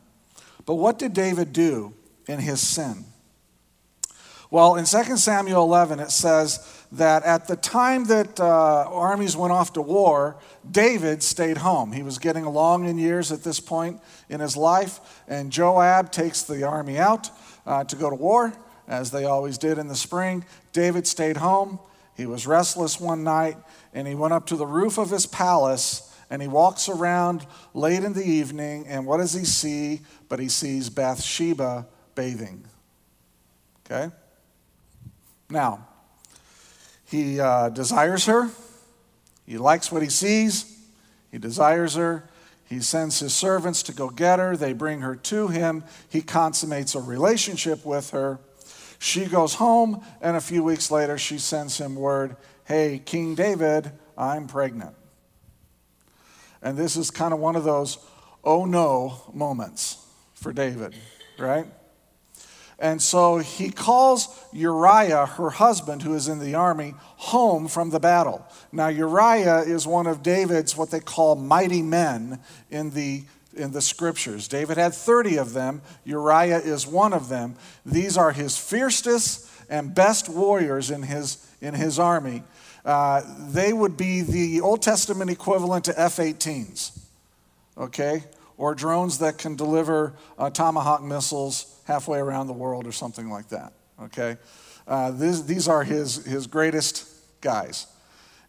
But 0.67 0.75
what 0.75 0.99
did 0.99 1.15
David 1.15 1.53
do 1.53 1.95
in 2.27 2.37
his 2.37 2.61
sin? 2.61 3.05
Well, 4.51 4.75
in 4.75 4.83
2 4.83 5.15
Samuel 5.15 5.63
11, 5.63 6.01
it 6.01 6.11
says 6.11 6.59
that 6.91 7.23
at 7.23 7.47
the 7.47 7.55
time 7.55 8.03
that 8.05 8.37
uh, 8.37 8.83
armies 8.91 9.37
went 9.37 9.53
off 9.53 9.71
to 9.73 9.81
war, 9.81 10.35
David 10.69 11.23
stayed 11.23 11.55
home. 11.55 11.93
He 11.93 12.03
was 12.03 12.17
getting 12.17 12.43
along 12.43 12.85
in 12.85 12.97
years 12.97 13.31
at 13.31 13.45
this 13.45 13.61
point 13.61 14.01
in 14.27 14.41
his 14.41 14.57
life, 14.57 15.23
and 15.25 15.53
Joab 15.53 16.11
takes 16.11 16.43
the 16.43 16.63
army 16.65 16.99
out 16.99 17.29
uh, 17.65 17.85
to 17.85 17.95
go 17.95 18.09
to 18.09 18.15
war 18.17 18.51
as 18.89 19.09
they 19.09 19.23
always 19.23 19.57
did 19.57 19.77
in 19.77 19.87
the 19.87 19.95
spring. 19.95 20.43
David 20.73 21.07
stayed 21.07 21.37
home. 21.37 21.79
He 22.17 22.25
was 22.25 22.45
restless 22.45 22.99
one 22.99 23.23
night, 23.23 23.55
and 23.93 24.05
he 24.05 24.15
went 24.15 24.33
up 24.33 24.47
to 24.47 24.57
the 24.57 24.67
roof 24.67 24.97
of 24.97 25.09
his 25.09 25.25
palace 25.25 26.09
and 26.29 26.41
he 26.41 26.47
walks 26.47 26.87
around 26.87 27.45
late 27.73 28.05
in 28.05 28.13
the 28.13 28.23
evening, 28.23 28.87
and 28.87 29.05
what 29.05 29.17
does 29.17 29.33
he 29.33 29.43
see? 29.43 29.99
But 30.29 30.39
he 30.39 30.47
sees 30.47 30.89
Bathsheba 30.89 31.85
bathing. 32.15 32.63
Okay? 33.85 34.13
Now, 35.51 35.87
he 37.05 37.39
uh, 37.39 37.69
desires 37.69 38.25
her. 38.25 38.49
He 39.45 39.57
likes 39.57 39.91
what 39.91 40.01
he 40.01 40.09
sees. 40.09 40.79
He 41.31 41.37
desires 41.37 41.95
her. 41.95 42.29
He 42.65 42.79
sends 42.79 43.19
his 43.19 43.33
servants 43.33 43.83
to 43.83 43.93
go 43.93 44.09
get 44.09 44.39
her. 44.39 44.55
They 44.55 44.71
bring 44.71 45.01
her 45.01 45.15
to 45.15 45.49
him. 45.49 45.83
He 46.07 46.21
consummates 46.21 46.95
a 46.95 47.01
relationship 47.01 47.85
with 47.85 48.11
her. 48.11 48.39
She 48.97 49.25
goes 49.25 49.55
home, 49.55 50.05
and 50.21 50.37
a 50.37 50.41
few 50.41 50.63
weeks 50.63 50.89
later, 50.89 51.17
she 51.17 51.37
sends 51.37 51.77
him 51.77 51.95
word 51.95 52.37
Hey, 52.63 53.01
King 53.03 53.35
David, 53.35 53.91
I'm 54.17 54.47
pregnant. 54.47 54.95
And 56.61 56.77
this 56.77 56.95
is 56.95 57.11
kind 57.11 57.33
of 57.33 57.39
one 57.39 57.57
of 57.57 57.65
those 57.65 57.97
oh 58.43 58.63
no 58.65 59.31
moments 59.33 59.97
for 60.33 60.53
David, 60.53 60.95
right? 61.37 61.65
And 62.81 62.99
so 62.99 63.37
he 63.37 63.69
calls 63.69 64.27
Uriah, 64.51 65.27
her 65.27 65.51
husband, 65.51 66.01
who 66.01 66.15
is 66.15 66.27
in 66.27 66.39
the 66.39 66.55
army, 66.55 66.95
home 66.97 67.67
from 67.67 67.91
the 67.91 67.99
battle. 67.99 68.43
Now, 68.71 68.87
Uriah 68.87 69.59
is 69.59 69.85
one 69.85 70.07
of 70.07 70.23
David's 70.23 70.75
what 70.75 70.89
they 70.89 70.99
call 70.99 71.35
mighty 71.35 71.83
men 71.83 72.39
in 72.71 72.89
the 72.89 73.23
in 73.53 73.71
the 73.71 73.81
scriptures. 73.81 74.47
David 74.47 74.77
had 74.77 74.93
30 74.93 75.37
of 75.37 75.53
them. 75.53 75.81
Uriah 76.05 76.59
is 76.59 76.87
one 76.87 77.11
of 77.11 77.29
them. 77.29 77.55
These 77.85 78.17
are 78.17 78.31
his 78.31 78.57
fiercest 78.57 79.49
and 79.69 79.93
best 79.93 80.29
warriors 80.29 80.89
in 80.89 81.03
his, 81.03 81.45
in 81.59 81.73
his 81.73 81.99
army. 81.99 82.43
Uh, 82.85 83.21
they 83.49 83.73
would 83.73 83.97
be 83.97 84.21
the 84.21 84.61
Old 84.61 84.81
Testament 84.81 85.29
equivalent 85.29 85.83
to 85.85 85.99
F 85.99 86.15
18s, 86.15 86.97
okay? 87.77 88.23
Or 88.57 88.73
drones 88.73 89.19
that 89.19 89.37
can 89.37 89.57
deliver 89.57 90.13
uh, 90.37 90.49
Tomahawk 90.49 91.03
missiles 91.03 91.80
halfway 91.91 92.19
around 92.19 92.47
the 92.47 92.53
world 92.53 92.87
or 92.87 92.91
something 92.93 93.29
like 93.29 93.49
that, 93.49 93.73
okay? 94.01 94.37
Uh, 94.87 95.11
this, 95.11 95.41
these 95.41 95.67
are 95.67 95.83
his, 95.83 96.23
his 96.25 96.47
greatest 96.47 97.05
guys. 97.41 97.87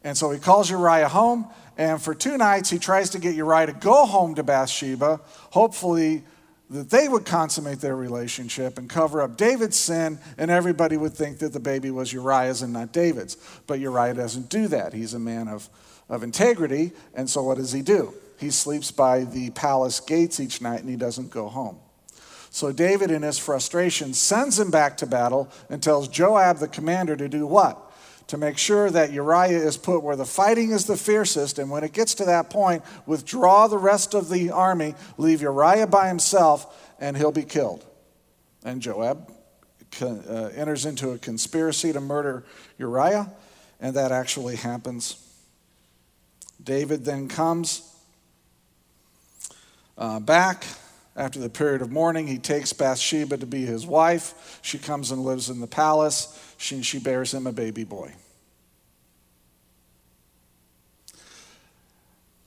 And 0.04 0.16
so 0.16 0.30
he 0.30 0.38
calls 0.38 0.70
Uriah 0.70 1.08
home, 1.08 1.46
and 1.76 2.00
for 2.00 2.14
two 2.14 2.38
nights 2.38 2.70
he 2.70 2.78
tries 2.78 3.11
to 3.11 3.18
get 3.18 3.34
Uriah 3.34 3.66
to 3.66 3.72
go 3.72 4.06
home 4.06 4.37
to 4.37 4.44
Bathsheba, 4.44 5.20
hopefully 5.50 6.22
that 6.70 6.88
they 6.88 7.08
would 7.08 7.26
consummate 7.26 7.80
their 7.80 7.96
relationship 7.96 8.78
and 8.78 8.88
cover 8.88 9.20
up 9.20 9.37
David's 9.37 9.76
sin, 9.76 10.18
and 10.38 10.50
everybody 10.50 10.96
would 10.96 11.12
think 11.12 11.38
that 11.38 11.52
the 11.52 11.61
baby 11.61 11.90
was 11.90 12.12
Uriah's 12.12 12.62
and 12.62 12.72
not 12.72 12.92
David's. 12.92 13.37
But 13.66 13.80
Uriah 13.80 14.14
doesn't 14.14 14.49
do 14.50 14.68
that. 14.68 14.92
He's 14.92 15.14
a 15.14 15.18
man 15.18 15.49
of, 15.49 15.68
of 16.08 16.22
integrity, 16.22 16.92
and 17.12 17.28
so 17.28 17.42
what 17.42 17.58
does 17.58 17.72
he 17.72 17.82
do? 17.82 18.14
He 18.38 18.50
sleeps 18.50 18.90
by 18.90 19.25
the 19.25 19.50
palace 19.50 20.00
gates 20.00 20.40
each 20.40 20.62
night 20.62 20.80
and 20.80 20.88
he 20.88 20.96
doesn't 20.96 21.30
go 21.30 21.49
home. 21.49 21.78
So 22.52 22.71
David, 22.71 23.11
in 23.11 23.23
his 23.23 23.38
frustration, 23.38 24.14
sends 24.14 24.61
him 24.61 24.71
back 24.71 24.99
to 24.99 25.06
battle 25.06 25.50
and 25.68 25.82
tells 25.82 26.06
Joab, 26.06 26.59
the 26.59 26.68
commander, 26.68 27.16
to 27.16 27.28
do 27.28 27.47
what? 27.47 27.88
to 28.28 28.38
make 28.38 28.56
sure 28.56 28.88
that 28.88 29.12
Uriah 29.12 29.59
is 29.59 29.76
put 29.76 30.02
where 30.02 30.16
the 30.16 30.25
fighting 30.25 30.71
is 30.71 30.87
the 30.87 30.97
fiercest. 30.97 31.59
And 31.59 31.71
when 31.71 31.85
it 31.85 31.92
gets 31.92 32.14
to 32.14 32.25
that 32.25 32.49
point, 32.49 32.82
withdraw 33.04 33.66
the 33.66 33.76
rest 33.76 34.14
of 34.14 34.30
the 34.30 34.50
army, 34.50 34.94
leave 35.18 35.42
Uriah 35.42 35.87
by 35.87 36.09
himself, 36.09 36.94
and 36.99 37.14
he'll 37.14 37.30
be 37.30 37.42
killed. 37.42 37.85
And 38.64 38.80
Joab 38.80 39.30
uh, 40.00 40.14
enters 40.54 40.87
into 40.87 41.11
a 41.11 41.18
conspiracy 41.18 41.92
to 41.92 42.00
murder 42.00 42.44
Uriah, 42.78 43.30
and 43.80 43.97
that 43.97 44.12
actually 44.12 44.56
happens. 44.56 45.16
David 46.62 47.04
then 47.04 47.28
comes 47.28 47.94
uh, 49.99 50.21
back 50.21 50.64
after 51.16 51.38
the 51.38 51.50
period 51.50 51.83
of 51.83 51.90
mourning. 51.90 52.26
He 52.26 52.38
takes 52.38 52.73
Bathsheba 52.73 53.37
to 53.38 53.47
be 53.47 53.64
his 53.64 53.87
wife. 53.87 54.59
She 54.62 54.78
comes 54.78 55.11
and 55.11 55.25
lives 55.25 55.50
in 55.50 55.61
the 55.61 55.66
palace. 55.66 56.54
She, 56.59 56.83
she 56.83 56.99
bears 56.99 57.35
him 57.35 57.47
a 57.47 57.52
baby 57.52 57.85
boy. 57.85 58.12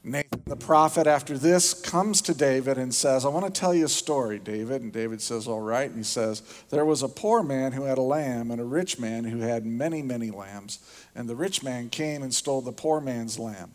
Nathan 0.04 0.36
the 0.46 0.56
prophet, 0.56 1.08
after 1.08 1.36
this, 1.36 1.74
comes 1.74 2.22
to 2.22 2.36
David 2.36 2.78
and 2.78 2.94
says, 2.94 3.26
I 3.26 3.30
want 3.30 3.52
to 3.52 3.60
tell 3.60 3.74
you 3.74 3.86
a 3.86 3.90
story, 3.90 4.38
David. 4.38 4.84
And 4.84 4.94
David 4.94 5.20
says, 5.20 5.48
All 5.48 5.62
right. 5.62 5.90
And 5.90 5.98
he 5.98 6.04
says, 6.04 6.44
There 6.70 6.86
was 6.86 7.02
a 7.02 7.08
poor 7.08 7.42
man 7.42 7.72
who 7.72 7.86
had 7.86 7.98
a 7.98 8.04
lamb, 8.04 8.52
and 8.52 8.62
a 8.62 8.66
rich 8.66 9.00
man 9.00 9.24
who 9.24 9.40
had 9.40 9.66
many, 9.66 10.04
many 10.04 10.30
lambs. 10.30 10.78
And 11.16 11.28
the 11.28 11.36
rich 11.36 11.64
man 11.64 11.90
came 11.90 12.22
and 12.22 12.32
stole 12.32 12.62
the 12.62 12.72
poor 12.72 13.02
man's 13.02 13.40
lamb. 13.40 13.72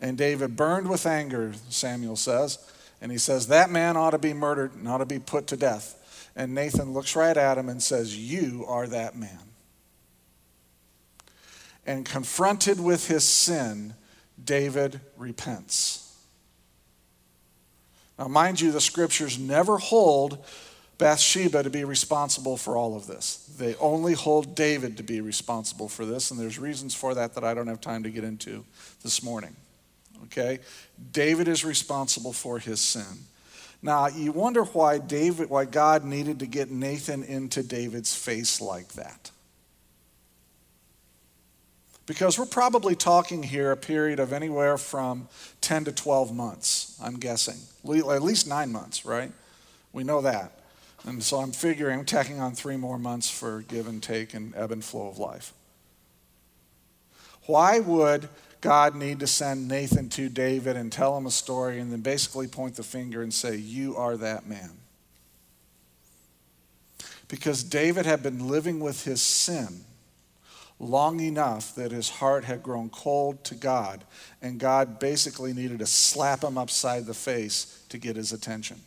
And 0.00 0.16
David 0.16 0.54
burned 0.54 0.88
with 0.88 1.04
anger, 1.04 1.54
Samuel 1.68 2.16
says. 2.16 2.58
And 3.00 3.12
he 3.12 3.18
says, 3.18 3.48
That 3.48 3.70
man 3.70 3.96
ought 3.96 4.10
to 4.10 4.18
be 4.18 4.32
murdered 4.32 4.74
and 4.74 4.88
ought 4.88 4.98
to 4.98 5.06
be 5.06 5.18
put 5.18 5.46
to 5.48 5.56
death. 5.56 6.30
And 6.34 6.54
Nathan 6.54 6.92
looks 6.92 7.16
right 7.16 7.36
at 7.36 7.58
him 7.58 7.68
and 7.68 7.82
says, 7.82 8.16
You 8.16 8.64
are 8.68 8.86
that 8.86 9.16
man. 9.16 9.38
And 11.86 12.04
confronted 12.04 12.80
with 12.80 13.08
his 13.08 13.24
sin, 13.24 13.94
David 14.42 15.00
repents. 15.16 16.02
Now, 18.18 18.28
mind 18.28 18.60
you, 18.60 18.72
the 18.72 18.80
scriptures 18.80 19.38
never 19.38 19.78
hold 19.78 20.44
Bathsheba 20.98 21.62
to 21.62 21.70
be 21.70 21.84
responsible 21.84 22.56
for 22.56 22.76
all 22.76 22.96
of 22.96 23.06
this. 23.06 23.36
They 23.58 23.74
only 23.76 24.14
hold 24.14 24.54
David 24.54 24.96
to 24.96 25.02
be 25.02 25.20
responsible 25.20 25.88
for 25.88 26.06
this, 26.06 26.30
and 26.30 26.40
there's 26.40 26.58
reasons 26.58 26.94
for 26.94 27.14
that 27.14 27.34
that 27.34 27.44
I 27.44 27.52
don't 27.52 27.66
have 27.66 27.80
time 27.80 28.02
to 28.04 28.10
get 28.10 28.24
into 28.24 28.64
this 29.02 29.22
morning. 29.22 29.54
Okay? 30.26 30.60
David 31.12 31.48
is 31.48 31.64
responsible 31.64 32.32
for 32.32 32.58
his 32.58 32.80
sin. 32.80 33.24
Now, 33.82 34.08
you 34.08 34.32
wonder 34.32 34.64
why 34.64 34.98
David 34.98 35.50
why 35.50 35.64
God 35.64 36.04
needed 36.04 36.38
to 36.40 36.46
get 36.46 36.70
Nathan 36.70 37.22
into 37.22 37.62
David's 37.62 38.14
face 38.14 38.60
like 38.60 38.88
that. 38.94 39.30
Because 42.06 42.38
we're 42.38 42.46
probably 42.46 42.94
talking 42.94 43.42
here 43.42 43.72
a 43.72 43.76
period 43.76 44.20
of 44.20 44.32
anywhere 44.32 44.78
from 44.78 45.28
10 45.60 45.86
to 45.86 45.92
12 45.92 46.32
months, 46.32 46.96
I'm 47.02 47.16
guessing. 47.16 47.56
At 47.84 48.22
least 48.22 48.46
9 48.46 48.70
months, 48.70 49.04
right? 49.04 49.32
We 49.92 50.04
know 50.04 50.20
that. 50.20 50.52
And 51.04 51.22
so 51.22 51.38
I'm 51.38 51.52
figuring 51.52 51.98
I'm 51.98 52.06
tacking 52.06 52.40
on 52.40 52.54
3 52.54 52.76
more 52.76 52.98
months 52.98 53.28
for 53.28 53.62
give 53.62 53.88
and 53.88 54.02
take 54.02 54.34
and 54.34 54.54
ebb 54.56 54.72
and 54.72 54.84
flow 54.84 55.08
of 55.08 55.18
life. 55.18 55.52
Why 57.46 57.80
would 57.80 58.28
God 58.60 58.94
need 58.94 59.20
to 59.20 59.26
send 59.26 59.68
Nathan 59.68 60.08
to 60.10 60.28
David 60.28 60.76
and 60.76 60.90
tell 60.90 61.16
him 61.16 61.26
a 61.26 61.30
story 61.30 61.78
and 61.78 61.92
then 61.92 62.00
basically 62.00 62.46
point 62.46 62.76
the 62.76 62.82
finger 62.82 63.22
and 63.22 63.32
say, 63.32 63.56
You 63.56 63.96
are 63.96 64.16
that 64.16 64.46
man. 64.46 64.70
Because 67.28 67.62
David 67.62 68.06
had 68.06 68.22
been 68.22 68.48
living 68.48 68.80
with 68.80 69.04
his 69.04 69.20
sin 69.20 69.84
long 70.78 71.20
enough 71.20 71.74
that 71.74 71.90
his 71.90 72.08
heart 72.08 72.44
had 72.44 72.62
grown 72.62 72.90
cold 72.90 73.42
to 73.44 73.54
God, 73.54 74.04
and 74.42 74.60
God 74.60 74.98
basically 74.98 75.52
needed 75.52 75.78
to 75.78 75.86
slap 75.86 76.44
him 76.44 76.58
upside 76.58 77.06
the 77.06 77.14
face 77.14 77.82
to 77.88 77.98
get 77.98 78.16
his 78.16 78.32
attention. 78.32 78.80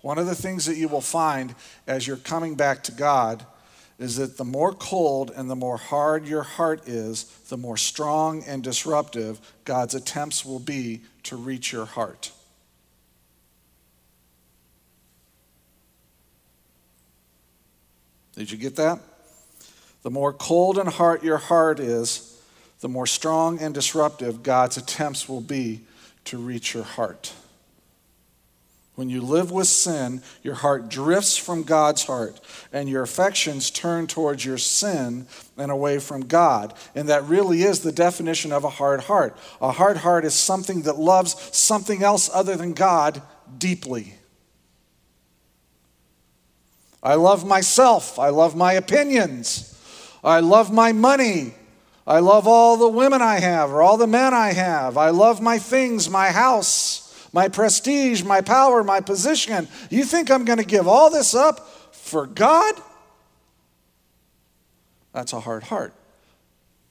One 0.00 0.18
of 0.18 0.26
the 0.26 0.34
things 0.34 0.66
that 0.66 0.76
you 0.76 0.88
will 0.88 1.00
find 1.00 1.54
as 1.86 2.06
you're 2.06 2.16
coming 2.16 2.54
back 2.54 2.82
to 2.84 2.92
God 2.92 3.44
is 4.02 4.16
that 4.16 4.36
the 4.36 4.44
more 4.44 4.72
cold 4.72 5.30
and 5.34 5.48
the 5.48 5.56
more 5.56 5.76
hard 5.76 6.26
your 6.26 6.42
heart 6.42 6.88
is, 6.88 7.24
the 7.48 7.56
more 7.56 7.76
strong 7.76 8.42
and 8.44 8.62
disruptive 8.62 9.40
God's 9.64 9.94
attempts 9.94 10.44
will 10.44 10.58
be 10.58 11.02
to 11.24 11.36
reach 11.36 11.72
your 11.72 11.84
heart. 11.84 12.32
Did 18.34 18.50
you 18.50 18.58
get 18.58 18.76
that? 18.76 18.98
The 20.02 20.10
more 20.10 20.32
cold 20.32 20.78
and 20.78 20.88
hard 20.88 21.22
your 21.22 21.38
heart 21.38 21.78
is, 21.78 22.40
the 22.80 22.88
more 22.88 23.06
strong 23.06 23.60
and 23.60 23.72
disruptive 23.72 24.42
God's 24.42 24.76
attempts 24.76 25.28
will 25.28 25.40
be 25.40 25.82
to 26.24 26.38
reach 26.38 26.74
your 26.74 26.82
heart. 26.82 27.32
When 28.94 29.08
you 29.08 29.22
live 29.22 29.50
with 29.50 29.68
sin, 29.68 30.20
your 30.42 30.54
heart 30.54 30.90
drifts 30.90 31.38
from 31.38 31.62
God's 31.62 32.04
heart, 32.04 32.38
and 32.72 32.90
your 32.90 33.02
affections 33.02 33.70
turn 33.70 34.06
towards 34.06 34.44
your 34.44 34.58
sin 34.58 35.26
and 35.56 35.72
away 35.72 35.98
from 35.98 36.26
God. 36.26 36.74
And 36.94 37.08
that 37.08 37.24
really 37.24 37.62
is 37.62 37.80
the 37.80 37.92
definition 37.92 38.52
of 38.52 38.64
a 38.64 38.70
hard 38.70 39.00
heart. 39.00 39.36
A 39.62 39.72
hard 39.72 39.98
heart 39.98 40.26
is 40.26 40.34
something 40.34 40.82
that 40.82 40.98
loves 40.98 41.36
something 41.56 42.02
else 42.02 42.28
other 42.34 42.54
than 42.54 42.74
God 42.74 43.22
deeply. 43.56 44.14
I 47.02 47.14
love 47.14 47.46
myself. 47.46 48.18
I 48.18 48.28
love 48.28 48.54
my 48.54 48.74
opinions. 48.74 49.70
I 50.22 50.40
love 50.40 50.70
my 50.70 50.92
money. 50.92 51.54
I 52.06 52.18
love 52.18 52.46
all 52.46 52.76
the 52.76 52.88
women 52.88 53.22
I 53.22 53.40
have 53.40 53.70
or 53.70 53.80
all 53.80 53.96
the 53.96 54.06
men 54.06 54.34
I 54.34 54.52
have. 54.52 54.98
I 54.98 55.10
love 55.10 55.40
my 55.40 55.58
things, 55.58 56.10
my 56.10 56.30
house 56.30 57.01
my 57.32 57.48
prestige, 57.48 58.22
my 58.22 58.40
power, 58.40 58.84
my 58.84 59.00
position. 59.00 59.68
You 59.90 60.04
think 60.04 60.30
I'm 60.30 60.44
going 60.44 60.58
to 60.58 60.64
give 60.64 60.86
all 60.86 61.10
this 61.10 61.34
up 61.34 61.94
for 61.94 62.26
God? 62.26 62.74
That's 65.12 65.32
a 65.32 65.40
hard 65.40 65.64
heart. 65.64 65.94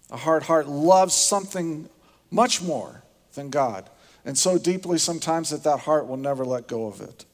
A 0.10 0.18
hard 0.18 0.44
heart 0.44 0.68
loves 0.68 1.14
something 1.14 1.90
much 2.30 2.62
more 2.62 3.04
than 3.34 3.50
God, 3.50 3.90
and 4.26 4.38
so 4.38 4.58
deeply 4.58 4.98
sometimes 4.98 5.50
that 5.50 5.64
that 5.64 5.80
heart 5.82 6.08
will 6.08 6.18
never 6.18 6.46
let 6.46 6.68
go 6.68 6.88
of 6.88 7.02
it. 7.02 7.26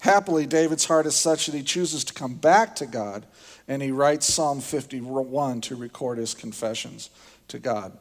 Happily, 0.00 0.46
David's 0.46 0.84
heart 0.84 1.06
is 1.06 1.16
such 1.16 1.46
that 1.46 1.54
he 1.54 1.62
chooses 1.62 2.04
to 2.04 2.12
come 2.12 2.34
back 2.34 2.76
to 2.76 2.86
God 2.86 3.24
and 3.66 3.82
he 3.82 3.90
writes 3.90 4.32
Psalm 4.32 4.60
51 4.60 5.62
to 5.62 5.76
record 5.76 6.18
his 6.18 6.34
confessions 6.34 7.10
to 7.48 7.58
God. 7.58 7.96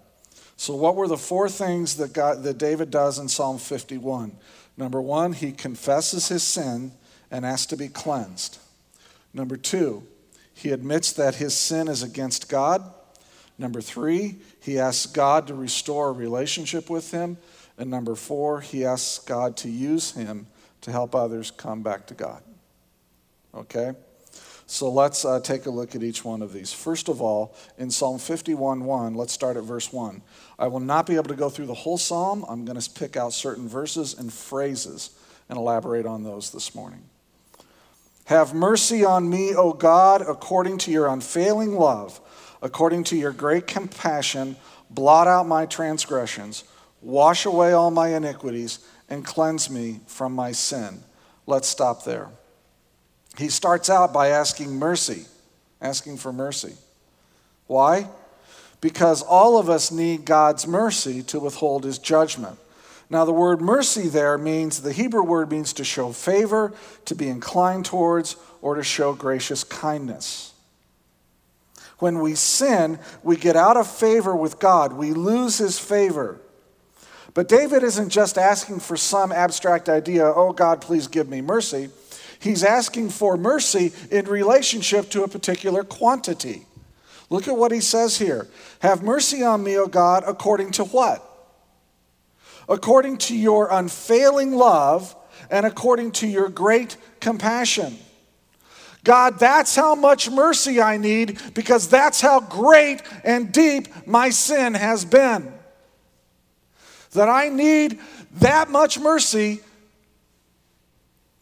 So, 0.58 0.76
what 0.76 0.96
were 0.96 1.08
the 1.08 1.18
four 1.18 1.50
things 1.50 1.98
that, 1.98 2.14
God, 2.14 2.44
that 2.44 2.58
David 2.58 2.92
does 2.92 3.20
in 3.20 3.28
Psalm 3.28 3.58
51? 3.58 4.32
Number 4.78 5.02
one, 5.02 5.34
he 5.34 5.52
confesses 5.52 6.28
his 6.28 6.44
sin 6.44 6.92
and 7.30 7.46
asks 7.46 7.68
to 7.68 7.78
be 7.78 7.88
cleansed. 7.88 8.60
Number 9.34 9.58
two, 9.58 10.04
he 10.54 10.70
admits 10.70 11.12
that 11.14 11.36
his 11.36 11.56
sin 11.56 11.88
is 11.88 12.04
against 12.04 12.50
God. 12.50 12.84
Number 13.58 13.82
three, 13.82 14.38
he 14.62 14.80
asks 14.80 15.06
God 15.06 15.48
to 15.48 15.56
restore 15.56 16.10
a 16.10 16.14
relationship 16.14 16.90
with 16.90 17.12
him. 17.12 17.38
And 17.78 17.90
number 17.90 18.16
four, 18.16 18.62
he 18.62 18.86
asks 18.86 19.20
God 19.20 19.58
to 19.58 19.70
use 19.70 20.12
him 20.12 20.48
to 20.82 20.92
help 20.92 21.16
others 21.16 21.50
come 21.52 21.82
back 21.82 22.08
to 22.08 22.14
God. 22.14 22.44
Okay? 23.56 23.94
So 24.66 24.90
let's 24.90 25.26
uh, 25.26 25.40
take 25.42 25.66
a 25.66 25.70
look 25.70 25.94
at 25.96 26.04
each 26.04 26.24
one 26.24 26.42
of 26.42 26.54
these. 26.54 26.72
First 26.72 27.10
of 27.10 27.22
all, 27.22 27.56
in 27.78 27.92
Psalm 27.92 28.18
51 28.18 28.86
1, 28.86 29.14
let's 29.14 29.34
start 29.34 29.58
at 29.58 29.64
verse 29.64 29.92
1. 29.92 30.22
I 30.58 30.68
will 30.68 30.80
not 30.80 31.06
be 31.06 31.16
able 31.16 31.26
to 31.26 31.36
go 31.36 31.50
through 31.50 31.66
the 31.66 31.74
whole 31.74 31.98
psalm. 31.98 32.46
I'm 32.48 32.66
going 32.66 32.80
to 32.80 32.90
pick 32.92 33.18
out 33.18 33.34
certain 33.34 33.68
verses 33.68 34.18
and 34.18 34.32
phrases 34.32 35.12
and 35.50 35.58
elaborate 35.58 36.06
on 36.06 36.24
those 36.24 36.52
this 36.52 36.74
morning. 36.74 37.04
Have 38.26 38.54
mercy 38.54 39.04
on 39.04 39.30
me, 39.30 39.54
O 39.54 39.74
God, 39.74 40.22
according 40.22 40.78
to 40.80 40.92
your 40.92 41.08
unfailing 41.08 41.74
love, 41.76 42.22
according 42.62 43.04
to 43.06 43.18
your 43.18 43.34
great 43.34 43.68
compassion, 43.68 44.56
blot 44.90 45.28
out 45.28 45.46
my 45.46 45.66
transgressions, 45.66 46.64
wash 47.02 47.46
away 47.46 47.74
all 47.74 47.92
my 47.92 48.16
iniquities, 48.16 48.80
and 49.10 49.26
cleanse 49.26 49.70
me 49.70 50.00
from 50.08 50.34
my 50.34 50.54
sin. 50.54 51.04
Let's 51.46 51.68
stop 51.68 52.06
there. 52.06 52.30
He 53.38 53.50
starts 53.50 53.90
out 53.90 54.14
by 54.14 54.30
asking 54.30 54.78
mercy, 54.78 55.26
asking 55.82 56.18
for 56.18 56.32
mercy. 56.32 56.74
Why? 57.68 58.08
because 58.84 59.22
all 59.22 59.58
of 59.58 59.70
us 59.70 59.94
need 59.94 60.26
God's 60.26 60.68
mercy 60.68 61.24
to 61.24 61.40
withhold 61.40 61.86
his 61.86 61.98
judgment. 61.98 62.60
Now, 63.10 63.24
the 63.24 63.32
word 63.32 63.62
mercy 63.62 64.10
there 64.10 64.38
means, 64.38 64.82
the 64.82 64.92
Hebrew 64.92 65.24
word 65.24 65.50
means 65.50 65.72
to 65.74 65.86
show 65.86 66.12
favor, 66.12 66.74
to 67.06 67.16
be 67.16 67.30
inclined 67.30 67.86
towards, 67.86 68.36
or 68.62 68.76
to 68.76 68.84
show 68.84 69.14
gracious 69.14 69.64
kindness. 69.64 70.52
When 72.00 72.20
we 72.20 72.36
sin, 72.36 73.00
we 73.24 73.38
get 73.38 73.56
out 73.56 73.78
of 73.78 73.88
favor 73.88 74.36
with 74.36 74.60
God, 74.60 74.92
we 74.92 75.14
lose 75.14 75.60
his 75.60 75.80
favor. 75.80 76.42
But 77.34 77.48
David 77.48 77.84
isn't 77.84 78.10
just 78.10 78.38
asking 78.38 78.82
for 78.82 78.98
some 78.98 79.32
abstract 79.32 79.88
idea, 79.88 80.26
oh 80.26 80.52
God, 80.52 80.82
please 80.82 81.08
give 81.08 81.30
me 81.30 81.40
mercy. 81.40 81.90
He's 82.44 82.62
asking 82.66 83.12
for 83.12 83.38
mercy 83.38 83.94
in 84.12 84.26
relationship 84.26 85.10
to 85.12 85.24
a 85.24 85.30
particular 85.30 85.86
quantity. 85.86 86.66
Look 87.30 87.48
at 87.48 87.56
what 87.56 87.72
he 87.72 87.80
says 87.80 88.18
here. 88.18 88.48
Have 88.82 89.02
mercy 89.02 89.44
on 89.44 89.64
me, 89.64 89.78
O 89.78 89.88
God, 89.88 90.26
according 90.28 90.72
to 90.72 90.84
what? 90.84 91.24
According 92.68 93.20
to 93.20 93.38
your 93.38 93.70
unfailing 93.72 94.52
love 94.52 95.16
and 95.50 95.66
according 95.66 96.12
to 96.12 96.28
your 96.28 96.50
great 96.50 96.98
compassion. 97.22 97.98
God, 99.06 99.40
that's 99.40 99.74
how 99.74 99.96
much 99.96 100.30
mercy 100.30 100.82
I 100.82 100.98
need 100.98 101.40
because 101.54 101.88
that's 101.88 102.20
how 102.20 102.42
great 102.42 103.04
and 103.24 103.54
deep 103.54 103.88
my 104.06 104.32
sin 104.32 104.74
has 104.74 105.06
been. 105.06 105.54
That 107.14 107.30
I 107.30 107.48
need 107.48 108.02
that 108.40 108.70
much 108.70 109.00
mercy 109.00 109.62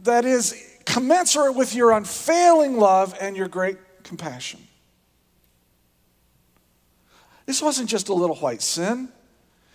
that 0.02 0.26
is 0.26 0.71
commensurate 0.92 1.56
with 1.56 1.74
your 1.74 1.92
unfailing 1.92 2.78
love 2.78 3.16
and 3.22 3.38
your 3.38 3.48
great 3.48 3.78
compassion. 4.04 4.60
This 7.46 7.62
wasn't 7.62 7.90
just 7.90 8.10
a 8.10 8.14
little 8.14 8.36
white 8.36 8.62
sin. 8.62 9.10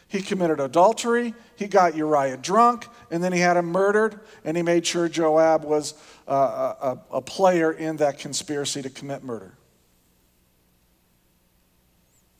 He 0.08 0.22
committed 0.22 0.60
adultery, 0.60 1.34
he 1.56 1.66
got 1.66 1.96
Uriah 1.96 2.36
drunk, 2.36 2.86
and 3.10 3.24
then 3.24 3.32
he 3.32 3.40
had 3.40 3.56
him 3.56 3.66
murdered, 3.66 4.20
and 4.44 4.56
he 4.56 4.62
made 4.62 4.86
sure 4.86 5.08
Joab 5.08 5.64
was 5.64 5.94
uh, 6.28 6.96
a, 7.10 7.16
a 7.16 7.20
player 7.20 7.72
in 7.72 7.96
that 7.96 8.20
conspiracy 8.20 8.82
to 8.82 8.90
commit 8.90 9.24
murder. 9.24 9.58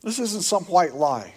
This 0.03 0.21
isn't 0.21 0.43
some 0.43 0.63
white 0.65 0.95
lie. 0.95 1.35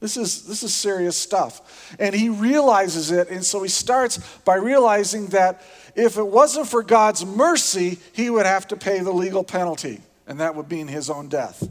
This 0.00 0.16
is, 0.16 0.44
this 0.44 0.62
is 0.62 0.74
serious 0.74 1.16
stuff. 1.16 1.94
And 1.98 2.14
he 2.14 2.28
realizes 2.28 3.10
it, 3.10 3.30
and 3.30 3.44
so 3.44 3.62
he 3.62 3.68
starts 3.68 4.18
by 4.44 4.56
realizing 4.56 5.26
that 5.28 5.62
if 5.98 6.16
it 6.16 6.26
wasn't 6.26 6.68
for 6.68 6.84
God's 6.84 7.26
mercy, 7.26 7.98
he 8.12 8.30
would 8.30 8.46
have 8.46 8.68
to 8.68 8.76
pay 8.76 9.00
the 9.00 9.12
legal 9.12 9.42
penalty, 9.42 10.00
and 10.28 10.38
that 10.38 10.54
would 10.54 10.70
mean 10.70 10.86
his 10.86 11.10
own 11.10 11.28
death 11.28 11.68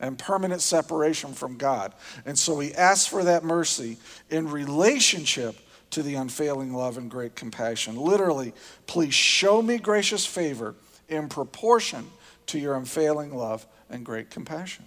and 0.00 0.18
permanent 0.18 0.60
separation 0.60 1.32
from 1.32 1.56
God. 1.56 1.94
And 2.26 2.38
so 2.38 2.60
he 2.60 2.74
asks 2.74 3.06
for 3.06 3.24
that 3.24 3.44
mercy 3.44 3.96
in 4.28 4.50
relationship 4.50 5.56
to 5.90 6.02
the 6.02 6.16
unfailing 6.16 6.74
love 6.74 6.98
and 6.98 7.10
great 7.10 7.34
compassion. 7.34 7.96
Literally, 7.96 8.52
please 8.86 9.14
show 9.14 9.62
me 9.62 9.78
gracious 9.78 10.26
favor 10.26 10.74
in 11.08 11.28
proportion 11.28 12.06
to 12.46 12.58
your 12.58 12.76
unfailing 12.76 13.34
love 13.34 13.66
and 13.88 14.04
great 14.04 14.28
compassion. 14.30 14.84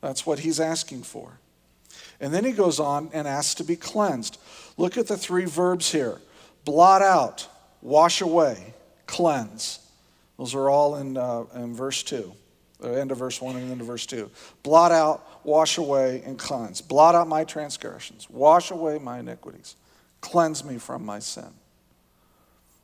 That's 0.00 0.24
what 0.24 0.38
he's 0.38 0.60
asking 0.60 1.02
for. 1.02 1.40
And 2.20 2.32
then 2.32 2.44
he 2.44 2.52
goes 2.52 2.78
on 2.78 3.10
and 3.12 3.26
asks 3.26 3.54
to 3.56 3.64
be 3.64 3.76
cleansed. 3.76 4.38
Look 4.76 4.96
at 4.96 5.08
the 5.08 5.16
three 5.16 5.46
verbs 5.46 5.90
here 5.90 6.20
blot 6.64 7.02
out, 7.02 7.48
wash 7.82 8.20
away, 8.20 8.74
cleanse. 9.06 9.78
Those 10.38 10.54
are 10.54 10.70
all 10.70 10.96
in, 10.96 11.16
uh, 11.16 11.44
in 11.54 11.74
verse 11.74 12.02
2 12.02 12.32
the 12.80 12.98
end 12.98 13.12
of 13.12 13.18
verse 13.18 13.40
1 13.40 13.56
and 13.56 13.70
end 13.70 13.80
of 13.80 13.86
verse 13.86 14.06
2. 14.06 14.30
Blot 14.62 14.92
out, 14.92 15.44
wash 15.44 15.78
away, 15.78 16.22
and 16.24 16.38
cleanse. 16.38 16.80
Blot 16.80 17.14
out 17.14 17.28
my 17.28 17.44
transgressions, 17.44 18.28
wash 18.30 18.70
away 18.70 18.98
my 18.98 19.18
iniquities, 19.18 19.76
cleanse 20.20 20.64
me 20.64 20.78
from 20.78 21.04
my 21.04 21.18
sin. 21.18 21.52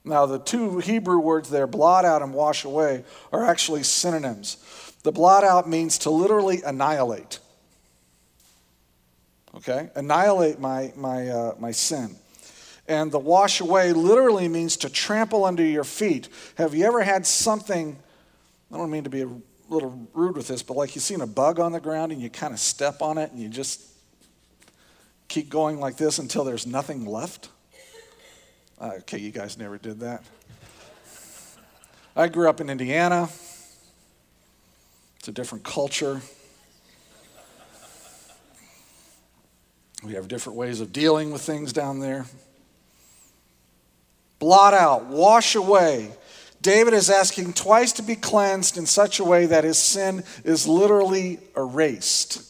Now, 0.05 0.27
the 0.27 0.39
two 0.39 0.79
Hebrew 0.79 1.19
words 1.19 1.51
there, 1.51 1.67
blot 1.67 2.05
out 2.05 2.23
and 2.23 2.33
wash 2.33 2.65
away, 2.65 3.05
are 3.33 3.45
actually 3.45 3.83
synonyms. 3.83 4.57
The 5.03 5.11
blot 5.11 5.43
out 5.43 5.69
means 5.69 5.99
to 5.99 6.11
literally 6.11 6.63
annihilate. 6.63 7.41
Okay? 9.57 9.91
Annihilate 9.97 10.61
my, 10.61 10.93
my, 10.97 11.29
uh, 11.29 11.55
my 11.59 11.73
sin. 11.73 12.15
And 12.89 13.11
the 13.11 13.19
wash 13.19 13.61
away 13.61 13.93
literally 13.93 14.49
means 14.49 14.77
to 14.79 14.89
trample 14.89 15.45
under 15.45 15.65
your 15.65 15.85
feet. 15.85 16.29
Have 16.57 16.75
you 16.75 16.85
ever 16.85 17.03
had 17.03 17.27
something, 17.27 17.99
I 18.73 18.77
don't 18.77 18.91
mean 18.91 19.05
to 19.05 19.11
be 19.11 19.23
a 19.23 19.31
little 19.69 20.09
rude 20.15 20.37
with 20.37 20.47
this, 20.47 20.63
but 20.63 20.77
like 20.77 20.95
you've 20.95 21.05
seen 21.05 21.21
a 21.21 21.27
bug 21.27 21.59
on 21.59 21.73
the 21.73 21.81
ground 21.81 22.13
and 22.13 22.23
you 22.23 22.31
kind 22.31 22.53
of 22.53 22.61
step 22.61 23.03
on 23.03 23.19
it 23.19 23.33
and 23.33 23.41
you 23.41 23.49
just 23.49 23.83
keep 25.29 25.49
going 25.51 25.81
like 25.81 25.97
this 25.97 26.19
until 26.19 26.45
there's 26.45 26.67
nothing 26.67 27.05
left. 27.05 27.49
Uh, 28.81 28.93
okay, 28.99 29.19
you 29.19 29.33
guys 29.33 29.59
never 29.59 29.79
did 29.79 30.01
that. 30.01 30.23
I 32.15 32.29
grew 32.29 32.49
up 32.49 32.61
in 32.61 32.71
Indiana. 32.71 33.29
It's 35.19 35.29
a 35.29 35.33
different 35.33 35.65
culture. 35.65 36.21
We 40.05 40.13
have 40.13 40.29
different 40.29 40.57
ways 40.57 40.81
of 40.81 40.93
dealing 40.93 41.33
with 41.33 41.43
things 41.43 41.73
down 41.73 41.99
there. 41.99 42.27
Blot 44.39 44.75
out, 44.75 45.07
wash 45.07 45.55
away 45.55 46.13
David 46.67 46.95
is 46.95 47.11
asking 47.11 47.53
twice 47.53 47.93
to 47.93 48.03
be 48.03 48.17
cleansed 48.17 48.77
in 48.77 48.87
such 48.87 49.21
a 49.21 49.25
way 49.25 49.47
that 49.47 49.63
his 49.63 49.79
sin 49.79 50.25
is 50.43 50.67
literally 50.67 51.39
erased. 51.57 52.43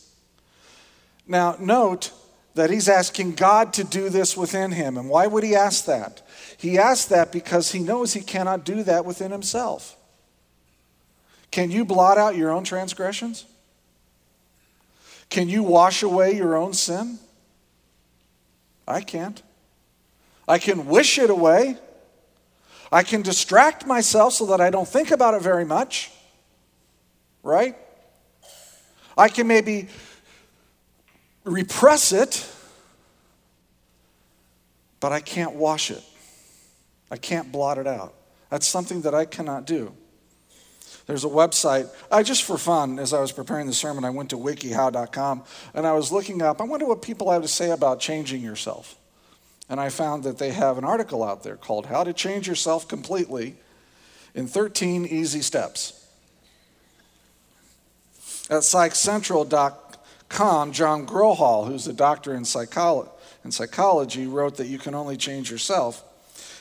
Now, 1.27 1.57
note 1.61 2.12
that 2.55 2.70
he's 2.70 2.88
asking 2.88 3.35
God 3.35 3.75
to 3.75 3.85
do 3.85 4.09
this 4.09 4.35
within 4.35 4.72
him. 4.72 4.96
And 4.96 5.11
why 5.11 5.27
would 5.27 5.44
he 5.44 5.55
ask 5.55 5.85
that? 5.85 6.22
He 6.57 6.79
asks 6.79 7.05
that 7.09 7.31
because 7.31 7.72
he 7.72 7.81
knows 7.81 8.14
he 8.14 8.22
cannot 8.22 8.64
do 8.64 8.83
that 8.85 9.05
within 9.05 9.33
himself. 9.33 9.99
Can 11.51 11.70
you 11.70 11.85
blot 11.85 12.16
out 12.16 12.37
your 12.37 12.53
own 12.53 12.64
transgressions? 12.64 13.44
Can 15.29 15.51
you 15.51 15.62
wash 15.62 16.03
away 16.03 16.35
your 16.35 16.57
own 16.57 16.72
sin? 16.72 17.18
I 18.88 19.03
can't. 19.03 19.42
I 20.49 20.59
can 20.59 20.87
wish 20.87 21.19
it 21.19 21.31
away. 21.31 21.77
I 22.93 23.03
can 23.03 23.23
distract 23.23 23.87
myself 23.87 24.35
so 24.35 24.47
that 24.47 24.61
I 24.61 24.71
don't 24.71 24.89
think 24.89 25.11
about 25.11 25.35
it 25.35 25.43
very 25.43 25.65
much. 25.65 26.11
Right? 27.43 27.77
I 29.19 29.29
can 29.29 29.47
maybe 29.47 29.89
repress 31.45 32.13
it, 32.13 32.47
but 35.01 35.13
I 35.13 35.21
can't 35.21 35.55
wash 35.55 35.91
it. 35.91 36.03
I 37.11 37.17
can't 37.17 37.51
blot 37.51 37.79
it 37.79 37.87
out. 37.87 38.15
That's 38.51 38.67
something 38.67 39.03
that 39.03 39.15
I 39.15 39.25
cannot 39.25 39.67
do. 39.67 39.93
There's 41.07 41.25
a 41.25 41.29
website, 41.29 41.89
I 42.11 42.25
just 42.25 42.43
for 42.43 42.59
fun, 42.59 42.99
as 42.99 43.13
I 43.13 43.21
was 43.21 43.31
preparing 43.31 43.69
the 43.69 43.73
sermon, 43.73 44.05
I 44.05 44.11
went 44.11 44.31
to 44.31 44.37
wikihow.com 44.37 45.45
and 45.73 45.87
I 45.87 45.93
was 45.93 46.11
looking 46.11 46.43
up, 46.43 46.61
I 46.61 46.65
wonder 46.65 46.85
what 46.85 47.01
people 47.01 47.31
have 47.31 47.43
to 47.43 47.49
say 47.49 47.71
about 47.71 48.01
changing 48.01 48.43
yourself. 48.43 48.97
And 49.69 49.81
I 49.81 49.89
found 49.89 50.23
that 50.25 50.39
they 50.39 50.53
have 50.53 50.79
an 50.79 50.85
article 50.85 51.25
out 51.25 51.43
there 51.43 51.57
called 51.57 51.87
How 51.87 52.05
to 52.05 52.13
Change 52.13 52.47
Yourself 52.47 52.87
Completely 52.87 53.57
in 54.35 54.47
13 54.47 55.07
Easy 55.07 55.43
Steps. 55.43 56.05
At 58.49 58.63
psychcentral.com, 58.63 60.73
John 60.73 61.07
Grohol, 61.07 61.67
who's 61.67 61.89
a 61.89 61.93
doctor 61.93 62.33
in, 62.33 62.43
psycholo- 62.43 63.09
in 63.45 63.51
psychology, 63.51 64.27
wrote 64.27 64.57
that 64.59 64.69
you 64.69 64.79
can 64.79 64.95
only 64.95 65.17
change 65.17 65.51
yourself. 65.51 66.05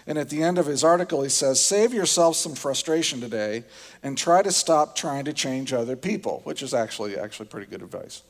And 0.08 0.18
at 0.18 0.30
the 0.30 0.42
end 0.42 0.58
of 0.58 0.66
his 0.66 0.84
article, 0.84 1.22
he 1.22 1.30
says, 1.30 1.64
Save 1.64 1.94
yourself 1.94 2.36
some 2.36 2.56
frustration 2.56 3.22
today 3.22 3.66
and 4.02 4.18
try 4.18 4.42
to 4.42 4.52
stop 4.52 4.96
trying 4.96 5.26
to 5.26 5.34
change 5.34 5.74
other 5.74 5.96
people, 5.96 6.42
which 6.44 6.64
is 6.64 6.74
actually, 6.74 7.18
actually 7.18 7.48
pretty 7.48 7.68
good 7.68 7.84
advice. 7.84 8.24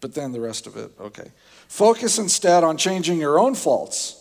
But 0.00 0.14
then 0.14 0.32
the 0.32 0.40
rest 0.40 0.66
of 0.66 0.76
it, 0.76 0.92
okay. 1.00 1.32
Focus 1.66 2.18
instead 2.18 2.64
on 2.64 2.76
changing 2.76 3.18
your 3.18 3.38
own 3.38 3.54
faults, 3.54 4.14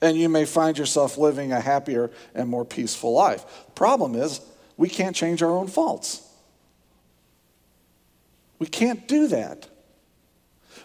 and 0.00 0.16
you 0.16 0.28
may 0.28 0.44
find 0.44 0.78
yourself 0.78 1.18
living 1.18 1.52
a 1.52 1.60
happier 1.60 2.10
and 2.34 2.48
more 2.48 2.64
peaceful 2.64 3.12
life. 3.12 3.44
Problem 3.74 4.14
is, 4.14 4.40
we 4.76 4.88
can't 4.88 5.14
change 5.14 5.42
our 5.42 5.50
own 5.50 5.66
faults. 5.66 6.20
We 8.58 8.66
can't 8.66 9.06
do 9.08 9.28
that. 9.28 9.68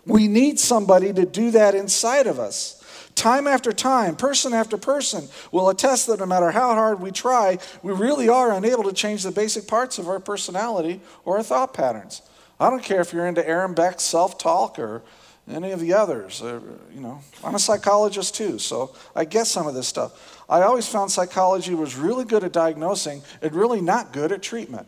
We 0.06 0.28
need 0.28 0.60
somebody 0.60 1.14
to 1.14 1.26
do 1.26 1.52
that 1.52 1.76
inside 1.76 2.28
of 2.28 2.40
us. 2.40 2.76
Time 3.16 3.48
after 3.48 3.72
time, 3.72 4.16
person 4.16 4.54
after 4.54 4.78
person 4.78 5.28
will 5.52 5.70
attest 5.70 6.08
that 6.08 6.20
no 6.20 6.26
matter 6.26 6.52
how 6.52 6.74
hard 6.74 7.02
we 7.02 7.12
try, 7.12 7.58
we 7.84 7.92
really 7.94 8.30
are 8.30 8.54
unable 8.54 8.84
to 8.84 8.94
change 8.94 9.24
the 9.24 9.32
basic 9.32 9.68
parts 9.68 10.00
of 10.00 10.08
our 10.08 10.20
personality 10.20 11.02
or 11.26 11.38
our 11.38 11.44
thought 11.44 11.74
patterns. 11.74 12.22
I 12.60 12.70
don't 12.70 12.84
care 12.84 13.02
if 13.02 13.14
you're 13.14 13.28
into 13.28 13.48
Aaron 13.48 13.74
Beck's 13.74 14.04
self 14.04 14.38
talk 14.38 14.78
or 14.80 15.02
any 15.50 15.72
of 15.72 15.80
the 15.80 15.94
others. 15.94 16.42
Uh, 16.42 16.60
you 16.94 17.00
know, 17.00 17.22
I'm 17.44 17.56
a 17.56 17.60
psychologist 17.60 18.36
too, 18.36 18.60
so 18.60 18.94
I 19.16 19.26
get 19.26 19.48
some 19.48 19.68
of 19.68 19.74
this 19.74 19.88
stuff. 19.88 20.44
I 20.50 20.62
always 20.62 20.88
found 20.88 21.12
psychology 21.12 21.74
was 21.74 21.96
really 21.96 22.26
good 22.26 22.44
at 22.44 22.52
diagnosing 22.52 23.22
and 23.42 23.54
really 23.54 23.82
not 23.82 24.14
good 24.14 24.32
at 24.32 24.42
treatment, 24.42 24.88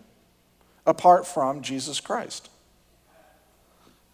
apart 0.86 1.26
from 1.26 1.62
Jesus 1.62 2.00
Christ. 2.00 2.50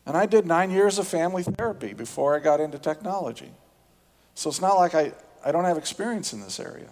And 0.05 0.15
I 0.15 0.25
did 0.25 0.45
nine 0.45 0.71
years 0.71 0.99
of 0.99 1.07
family 1.07 1.43
therapy 1.43 1.93
before 1.93 2.35
I 2.35 2.39
got 2.39 2.61
into 2.61 2.79
technology. 2.79 3.51
So 4.35 4.49
it's 4.49 4.61
not 4.61 4.75
like 4.75 4.95
I, 4.95 5.11
I 5.43 5.51
don't 5.51 5.65
have 5.65 5.77
experience 5.77 6.31
in 6.31 6.39
this 6.39 6.59
area. 6.59 6.89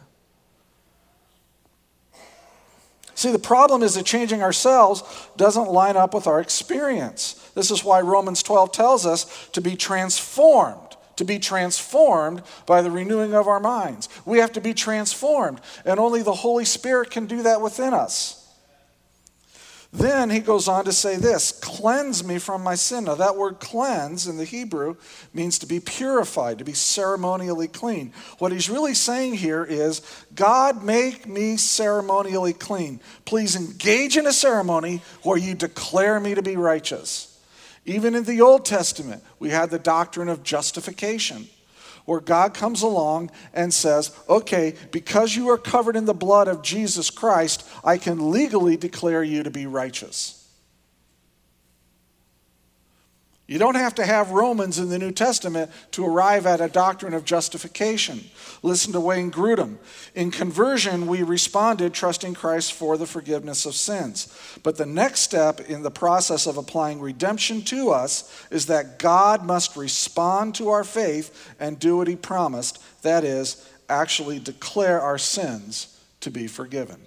See, 3.15 3.32
the 3.32 3.39
problem 3.39 3.82
is 3.82 3.95
that 3.95 4.06
changing 4.06 4.43
ourselves 4.43 5.01
doesn't 5.38 5.69
line 5.69 5.95
up 5.95 6.13
with 6.13 6.28
our 6.28 6.41
experience. 6.41 7.34
This 7.56 7.71
is 7.71 7.84
why 7.84 8.01
Romans 8.01 8.43
12 8.43 8.73
tells 8.73 9.06
us 9.06 9.49
to 9.54 9.62
be 9.62 9.78
transformed, 9.78 10.97
to 11.15 11.23
be 11.23 11.39
transformed 11.39 12.43
by 12.65 12.82
the 12.82 12.91
renewing 12.91 13.34
of 13.34 13.47
our 13.47 13.62
minds. 13.62 14.10
We 14.25 14.39
have 14.39 14.51
to 14.54 14.62
be 14.62 14.73
transformed, 14.73 15.62
and 15.86 15.97
only 15.97 16.21
the 16.21 16.34
Holy 16.34 16.65
Spirit 16.65 17.10
can 17.10 17.25
do 17.25 17.41
that 17.43 17.62
within 17.62 17.93
us. 17.93 18.44
Then 19.95 20.29
he 20.29 20.39
goes 20.39 20.67
on 20.67 20.84
to 20.86 20.91
say 20.91 21.15
this 21.15 21.53
cleanse 21.53 22.21
me 22.21 22.38
from 22.38 22.62
my 22.62 22.75
sin. 22.75 23.05
Now, 23.05 23.15
that 23.15 23.38
word 23.38 23.62
cleanse 23.62 24.27
in 24.27 24.38
the 24.38 24.43
Hebrew 24.43 24.97
means 25.34 25.58
to 25.60 25.65
be 25.65 25.79
purified, 25.79 26.58
to 26.58 26.65
be 26.65 26.73
ceremonially 26.73 27.69
clean. 27.69 28.12
What 28.39 28.51
he's 28.51 28.69
really 28.69 28.93
saying 28.93 29.36
here 29.36 29.63
is 29.63 30.01
God, 30.36 30.84
make 30.84 31.27
me 31.27 31.55
ceremonially 31.55 32.51
clean. 32.51 32.99
Please 33.23 33.55
engage 33.55 34.17
in 34.17 34.27
a 34.27 34.34
ceremony 34.34 35.01
where 35.23 35.38
you 35.38 35.55
declare 35.55 36.19
me 36.19 36.36
to 36.36 36.41
be 36.41 36.58
righteous. 36.58 37.31
Even 37.86 38.15
in 38.15 38.25
the 38.25 38.41
Old 38.41 38.65
Testament, 38.65 39.23
we 39.39 39.49
had 39.49 39.69
the 39.69 39.79
doctrine 39.79 40.27
of 40.27 40.43
justification 40.43 41.47
where 42.05 42.19
God 42.19 42.53
comes 42.53 42.81
along 42.81 43.31
and 43.53 43.73
says, 43.73 44.15
okay, 44.29 44.75
because 44.91 45.35
you 45.35 45.49
are 45.49 45.57
covered 45.57 45.95
in 45.95 46.05
the 46.05 46.13
blood 46.13 46.47
of 46.47 46.61
Jesus 46.61 47.09
Christ, 47.09 47.67
I 47.83 47.97
can 47.97 48.31
legally 48.31 48.77
declare 48.77 49.23
you 49.23 49.43
to 49.43 49.51
be 49.51 49.65
righteous. 49.65 50.44
You 53.47 53.60
don't 53.60 53.75
have 53.75 53.93
to 53.95 54.05
have 54.05 54.31
Romans 54.31 54.79
in 54.79 54.89
the 54.89 54.97
New 54.97 55.12
Testament 55.12 55.69
to 55.91 56.03
arrive 56.03 56.47
at 56.47 56.62
a 56.62 56.67
doctrine 56.67 57.13
of 57.13 57.25
justification. 57.25 58.23
Listen 58.63 58.91
to 58.93 58.99
Wayne 58.99 59.31
Grudem. 59.31 59.77
In 60.15 60.31
conversion, 60.31 61.05
we 61.05 61.21
responded 61.21 61.93
trusting 61.93 62.34
Christ 62.34 62.73
for 62.73 62.97
the 62.97 63.05
forgiveness 63.05 63.67
of 63.67 63.75
sins. 63.75 64.36
But 64.63 64.77
the 64.77 64.88
next 64.88 65.19
step 65.19 65.60
in 65.60 65.84
the 65.84 65.91
process 65.91 66.47
of 66.47 66.58
applying 66.58 66.99
redemption 66.99 67.62
to 67.65 67.91
us 67.91 68.47
is 68.49 68.65
that 68.65 68.97
God 68.97 69.45
must 69.45 69.75
respond 69.75 70.55
to 70.55 70.69
our 70.69 70.84
faith 70.84 71.53
and 71.60 71.77
do 71.77 71.97
what 71.97 72.08
he 72.08 72.15
promised 72.15 72.81
that 73.03 73.23
is, 73.23 73.69
actually 73.88 74.39
declare 74.39 74.99
our 74.99 75.19
sins 75.19 76.01
to 76.21 76.31
be 76.31 76.47
forgiven. 76.47 77.04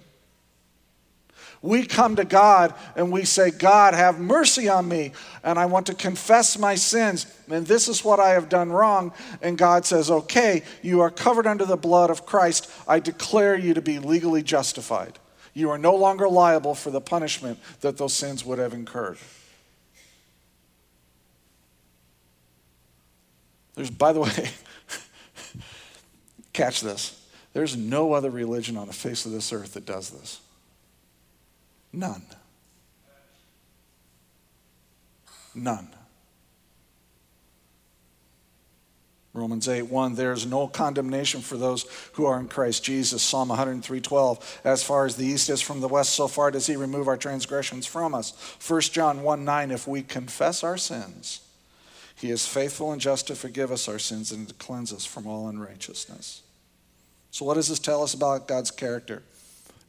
We 1.61 1.85
come 1.85 2.15
to 2.15 2.23
God 2.23 2.73
and 2.95 3.11
we 3.11 3.25
say, 3.25 3.51
God, 3.51 3.93
have 3.93 4.19
mercy 4.19 4.69
on 4.69 4.87
me, 4.87 5.11
and 5.43 5.59
I 5.59 5.65
want 5.65 5.87
to 5.87 5.93
confess 5.93 6.57
my 6.57 6.75
sins, 6.75 7.25
and 7.49 7.67
this 7.67 7.89
is 7.89 8.03
what 8.03 8.19
I 8.19 8.29
have 8.29 8.47
done 8.47 8.71
wrong. 8.71 9.11
And 9.41 9.57
God 9.57 9.85
says, 9.85 10.09
Okay, 10.09 10.63
you 10.81 11.01
are 11.01 11.09
covered 11.09 11.47
under 11.47 11.65
the 11.65 11.75
blood 11.75 12.09
of 12.09 12.25
Christ. 12.25 12.71
I 12.87 12.99
declare 12.99 13.57
you 13.57 13.73
to 13.73 13.81
be 13.81 13.99
legally 13.99 14.41
justified. 14.41 15.19
You 15.53 15.69
are 15.71 15.77
no 15.77 15.95
longer 15.95 16.29
liable 16.29 16.75
for 16.75 16.91
the 16.91 17.01
punishment 17.01 17.59
that 17.81 17.97
those 17.97 18.13
sins 18.13 18.45
would 18.45 18.59
have 18.59 18.73
incurred. 18.73 19.17
There's, 23.75 23.89
by 23.89 24.13
the 24.13 24.19
way, 24.21 24.49
catch 26.53 26.79
this. 26.79 27.15
There's 27.51 27.75
no 27.75 28.13
other 28.13 28.29
religion 28.29 28.77
on 28.77 28.87
the 28.87 28.93
face 28.93 29.25
of 29.25 29.33
this 29.33 29.51
earth 29.51 29.73
that 29.73 29.85
does 29.85 30.11
this. 30.11 30.39
None. 31.91 32.23
None. 35.55 35.89
Romans 39.33 39.69
8 39.69 39.83
1, 39.83 40.15
there 40.15 40.33
is 40.33 40.45
no 40.45 40.67
condemnation 40.67 41.41
for 41.41 41.55
those 41.55 41.85
who 42.13 42.25
are 42.25 42.39
in 42.39 42.47
Christ 42.47 42.83
Jesus. 42.83 43.21
Psalm 43.21 43.49
103 43.49 44.01
12, 44.01 44.61
as 44.63 44.83
far 44.83 45.05
as 45.05 45.15
the 45.15 45.25
east 45.25 45.49
is 45.49 45.61
from 45.61 45.81
the 45.81 45.87
west, 45.87 46.11
so 46.13 46.27
far 46.27 46.51
does 46.51 46.67
he 46.67 46.75
remove 46.75 47.07
our 47.07 47.17
transgressions 47.17 47.85
from 47.85 48.15
us. 48.15 48.33
1 48.67 48.81
John 48.81 49.21
1 49.21 49.45
9, 49.45 49.71
if 49.71 49.87
we 49.87 50.01
confess 50.01 50.63
our 50.63 50.77
sins, 50.77 51.41
he 52.15 52.31
is 52.31 52.47
faithful 52.47 52.91
and 52.91 52.99
just 52.99 53.27
to 53.27 53.35
forgive 53.35 53.71
us 53.71 53.87
our 53.87 53.99
sins 53.99 54.31
and 54.31 54.47
to 54.47 54.53
cleanse 54.55 54.91
us 54.91 55.05
from 55.05 55.27
all 55.27 55.47
unrighteousness. 55.47 56.41
So, 57.31 57.45
what 57.45 57.53
does 57.53 57.69
this 57.69 57.79
tell 57.79 58.01
us 58.01 58.15
about 58.15 58.47
God's 58.47 58.71
character? 58.71 59.21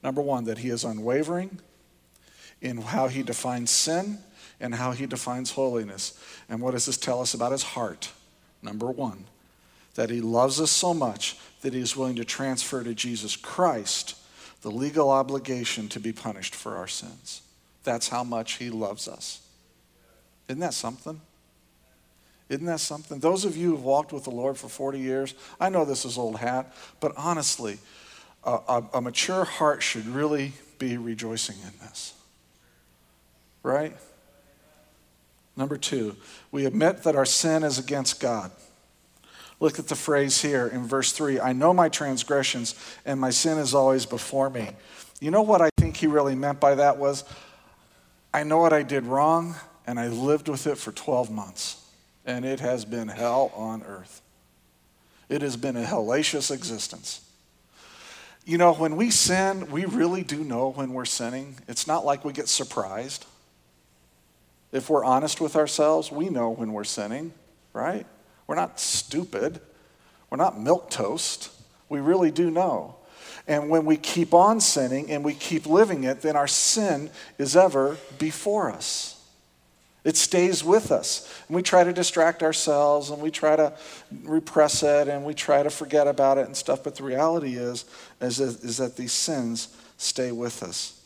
Number 0.02 0.20
one, 0.20 0.44
that 0.44 0.58
he 0.58 0.68
is 0.68 0.84
unwavering, 0.84 1.58
in 2.60 2.78
how 2.78 3.08
he 3.08 3.22
defines 3.22 3.70
sin 3.70 4.18
and 4.60 4.74
how 4.74 4.92
he 4.92 5.06
defines 5.06 5.52
holiness. 5.52 6.18
And 6.48 6.60
what 6.60 6.72
does 6.72 6.86
this 6.86 6.96
tell 6.96 7.20
us 7.20 7.34
about 7.34 7.52
his 7.52 7.62
heart? 7.62 8.10
Number 8.62 8.90
one, 8.90 9.24
that 9.94 10.10
he 10.10 10.20
loves 10.20 10.60
us 10.60 10.70
so 10.70 10.92
much 10.92 11.38
that 11.62 11.74
he 11.74 11.80
is 11.80 11.96
willing 11.96 12.16
to 12.16 12.24
transfer 12.24 12.82
to 12.82 12.94
Jesus 12.94 13.36
Christ 13.36 14.16
the 14.62 14.70
legal 14.70 15.10
obligation 15.10 15.88
to 15.88 16.00
be 16.00 16.12
punished 16.12 16.54
for 16.54 16.76
our 16.76 16.86
sins. 16.86 17.42
That's 17.84 18.08
how 18.08 18.24
much 18.24 18.54
he 18.54 18.68
loves 18.68 19.08
us. 19.08 19.40
Isn't 20.48 20.60
that 20.60 20.74
something? 20.74 21.20
Isn't 22.50 22.66
that 22.66 22.80
something? 22.80 23.20
Those 23.20 23.44
of 23.44 23.56
you 23.56 23.70
who've 23.70 23.84
walked 23.84 24.12
with 24.12 24.24
the 24.24 24.30
Lord 24.30 24.58
for 24.58 24.68
40 24.68 24.98
years, 24.98 25.34
I 25.60 25.70
know 25.70 25.84
this 25.84 26.04
is 26.04 26.18
old 26.18 26.38
hat, 26.38 26.74
but 26.98 27.12
honestly, 27.16 27.78
a, 28.44 28.58
a, 28.68 28.84
a 28.94 29.00
mature 29.00 29.44
heart 29.44 29.82
should 29.82 30.06
really 30.06 30.52
be 30.78 30.96
rejoicing 30.96 31.56
in 31.62 31.72
this. 31.80 32.14
Right? 33.62 33.96
Number 35.56 35.76
two, 35.76 36.16
we 36.50 36.64
admit 36.64 37.02
that 37.02 37.16
our 37.16 37.26
sin 37.26 37.62
is 37.62 37.78
against 37.78 38.20
God. 38.20 38.50
Look 39.58 39.78
at 39.78 39.88
the 39.88 39.94
phrase 39.94 40.40
here 40.40 40.66
in 40.66 40.86
verse 40.86 41.12
3 41.12 41.38
I 41.38 41.52
know 41.52 41.74
my 41.74 41.88
transgressions, 41.88 42.74
and 43.04 43.20
my 43.20 43.30
sin 43.30 43.58
is 43.58 43.74
always 43.74 44.06
before 44.06 44.48
me. 44.48 44.70
You 45.20 45.30
know 45.30 45.42
what 45.42 45.60
I 45.60 45.68
think 45.76 45.98
he 45.98 46.06
really 46.06 46.34
meant 46.34 46.60
by 46.60 46.76
that 46.76 46.96
was 46.96 47.24
I 48.32 48.42
know 48.42 48.58
what 48.58 48.72
I 48.72 48.82
did 48.82 49.04
wrong, 49.04 49.54
and 49.86 50.00
I 50.00 50.08
lived 50.08 50.48
with 50.48 50.66
it 50.66 50.78
for 50.78 50.92
12 50.92 51.30
months, 51.30 51.84
and 52.24 52.44
it 52.44 52.60
has 52.60 52.84
been 52.84 53.08
hell 53.08 53.52
on 53.54 53.82
earth. 53.82 54.22
It 55.28 55.42
has 55.42 55.56
been 55.56 55.76
a 55.76 55.84
hellacious 55.84 56.50
existence. 56.50 57.20
You 58.46 58.56
know, 58.56 58.72
when 58.72 58.96
we 58.96 59.10
sin, 59.10 59.70
we 59.70 59.84
really 59.84 60.22
do 60.22 60.42
know 60.42 60.70
when 60.70 60.92
we're 60.92 61.04
sinning. 61.04 61.56
It's 61.68 61.86
not 61.86 62.04
like 62.04 62.24
we 62.24 62.32
get 62.32 62.48
surprised. 62.48 63.26
If 64.72 64.88
we're 64.88 65.04
honest 65.04 65.40
with 65.40 65.56
ourselves, 65.56 66.12
we 66.12 66.28
know 66.28 66.50
when 66.50 66.72
we're 66.72 66.84
sinning, 66.84 67.32
right? 67.72 68.06
We're 68.46 68.56
not 68.56 68.78
stupid. 68.78 69.60
We're 70.28 70.36
not 70.36 70.60
milk 70.60 70.90
toast. 70.90 71.50
We 71.88 72.00
really 72.00 72.30
do 72.30 72.50
know. 72.50 72.96
And 73.46 73.68
when 73.68 73.84
we 73.84 73.96
keep 73.96 74.32
on 74.32 74.60
sinning 74.60 75.10
and 75.10 75.24
we 75.24 75.34
keep 75.34 75.66
living 75.66 76.04
it, 76.04 76.22
then 76.22 76.36
our 76.36 76.46
sin 76.46 77.10
is 77.38 77.56
ever 77.56 77.96
before 78.18 78.70
us. 78.70 79.20
It 80.02 80.16
stays 80.16 80.64
with 80.64 80.92
us. 80.92 81.28
And 81.48 81.56
we 81.56 81.62
try 81.62 81.84
to 81.84 81.92
distract 81.92 82.42
ourselves 82.42 83.10
and 83.10 83.20
we 83.20 83.30
try 83.30 83.56
to 83.56 83.72
repress 84.22 84.82
it 84.82 85.08
and 85.08 85.24
we 85.24 85.34
try 85.34 85.62
to 85.62 85.70
forget 85.70 86.06
about 86.06 86.38
it 86.38 86.46
and 86.46 86.56
stuff. 86.56 86.84
But 86.84 86.94
the 86.94 87.02
reality 87.02 87.56
is, 87.56 87.84
is, 88.20 88.40
is 88.40 88.78
that 88.78 88.96
these 88.96 89.12
sins 89.12 89.76
stay 89.98 90.32
with 90.32 90.62
us. 90.62 90.99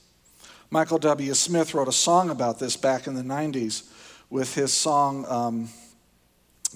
Michael 0.75 0.99
W. 0.99 1.33
Smith 1.35 1.73
wrote 1.73 1.87
a 1.87 1.93
song 1.93 2.31
about 2.31 2.59
this 2.59 2.77
back 2.77 3.07
in 3.07 3.15
the 3.15 3.23
90s 3.23 3.85
with 4.29 4.57
his 4.57 4.73
song 4.73 5.25
um, 5.29 5.69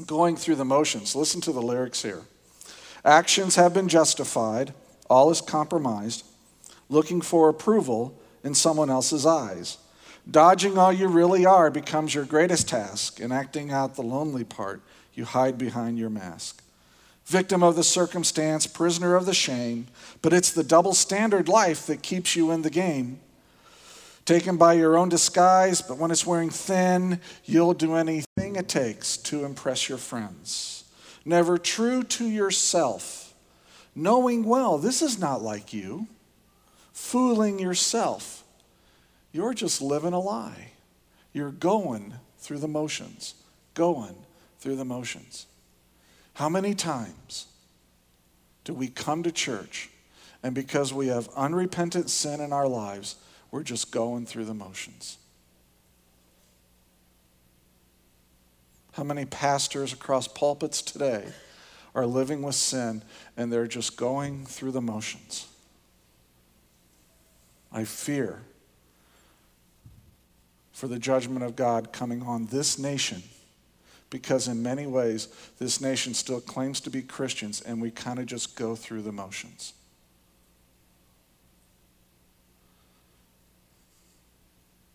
Going 0.06 0.36
Through 0.36 0.54
the 0.54 0.64
Motions. 0.64 1.16
Listen 1.16 1.40
to 1.40 1.50
the 1.50 1.60
lyrics 1.60 2.02
here. 2.02 2.22
Actions 3.04 3.56
have 3.56 3.74
been 3.74 3.88
justified, 3.88 4.72
all 5.10 5.32
is 5.32 5.40
compromised, 5.40 6.24
looking 6.88 7.20
for 7.20 7.48
approval 7.48 8.16
in 8.44 8.54
someone 8.54 8.88
else's 8.88 9.26
eyes. 9.26 9.78
Dodging 10.30 10.78
all 10.78 10.92
you 10.92 11.08
really 11.08 11.44
are 11.44 11.68
becomes 11.68 12.14
your 12.14 12.24
greatest 12.24 12.68
task, 12.68 13.18
and 13.18 13.32
acting 13.32 13.72
out 13.72 13.96
the 13.96 14.02
lonely 14.02 14.44
part, 14.44 14.80
you 15.12 15.24
hide 15.24 15.58
behind 15.58 15.98
your 15.98 16.08
mask. 16.08 16.62
Victim 17.26 17.64
of 17.64 17.74
the 17.74 17.82
circumstance, 17.82 18.64
prisoner 18.64 19.16
of 19.16 19.26
the 19.26 19.34
shame, 19.34 19.88
but 20.22 20.32
it's 20.32 20.52
the 20.52 20.62
double 20.62 20.94
standard 20.94 21.48
life 21.48 21.84
that 21.86 22.04
keeps 22.04 22.36
you 22.36 22.52
in 22.52 22.62
the 22.62 22.70
game. 22.70 23.18
Taken 24.28 24.58
by 24.58 24.74
your 24.74 24.98
own 24.98 25.08
disguise, 25.08 25.80
but 25.80 25.96
when 25.96 26.10
it's 26.10 26.26
wearing 26.26 26.50
thin, 26.50 27.18
you'll 27.46 27.72
do 27.72 27.94
anything 27.94 28.56
it 28.56 28.68
takes 28.68 29.16
to 29.16 29.46
impress 29.46 29.88
your 29.88 29.96
friends. 29.96 30.84
Never 31.24 31.56
true 31.56 32.02
to 32.02 32.26
yourself, 32.26 33.32
knowing 33.94 34.44
well 34.44 34.76
this 34.76 35.00
is 35.00 35.18
not 35.18 35.40
like 35.40 35.72
you, 35.72 36.08
fooling 36.92 37.58
yourself 37.58 38.44
you're 39.32 39.54
just 39.54 39.80
living 39.80 40.12
a 40.12 40.20
lie. 40.20 40.72
You're 41.32 41.50
going 41.50 42.12
through 42.38 42.58
the 42.58 42.68
motions, 42.68 43.34
going 43.72 44.14
through 44.58 44.76
the 44.76 44.84
motions. 44.84 45.46
How 46.34 46.50
many 46.50 46.74
times 46.74 47.46
do 48.64 48.74
we 48.74 48.88
come 48.88 49.22
to 49.22 49.32
church 49.32 49.88
and 50.42 50.54
because 50.54 50.92
we 50.92 51.06
have 51.06 51.30
unrepentant 51.34 52.10
sin 52.10 52.42
in 52.42 52.52
our 52.52 52.68
lives, 52.68 53.16
we're 53.50 53.62
just 53.62 53.90
going 53.90 54.26
through 54.26 54.44
the 54.44 54.54
motions? 54.54 55.18
How 58.92 59.04
many 59.04 59.24
pastors 59.24 59.92
across 59.92 60.26
pulpits 60.26 60.82
today 60.82 61.26
are 61.94 62.04
living 62.04 62.42
with 62.42 62.56
sin 62.56 63.02
and 63.36 63.52
they're 63.52 63.68
just 63.68 63.96
going 63.96 64.44
through 64.44 64.72
the 64.72 64.80
motions? 64.80 65.46
I 67.72 67.84
fear 67.84 68.42
for 70.72 70.88
the 70.88 70.98
judgment 70.98 71.44
of 71.44 71.54
God 71.54 71.92
coming 71.92 72.22
on 72.22 72.46
this 72.46 72.78
nation 72.78 73.22
because, 74.10 74.48
in 74.48 74.62
many 74.62 74.86
ways, 74.86 75.28
this 75.58 75.80
nation 75.80 76.14
still 76.14 76.40
claims 76.40 76.80
to 76.80 76.90
be 76.90 77.02
Christians 77.02 77.60
and 77.60 77.80
we 77.80 77.90
kind 77.90 78.18
of 78.18 78.26
just 78.26 78.56
go 78.56 78.74
through 78.74 79.02
the 79.02 79.12
motions. 79.12 79.74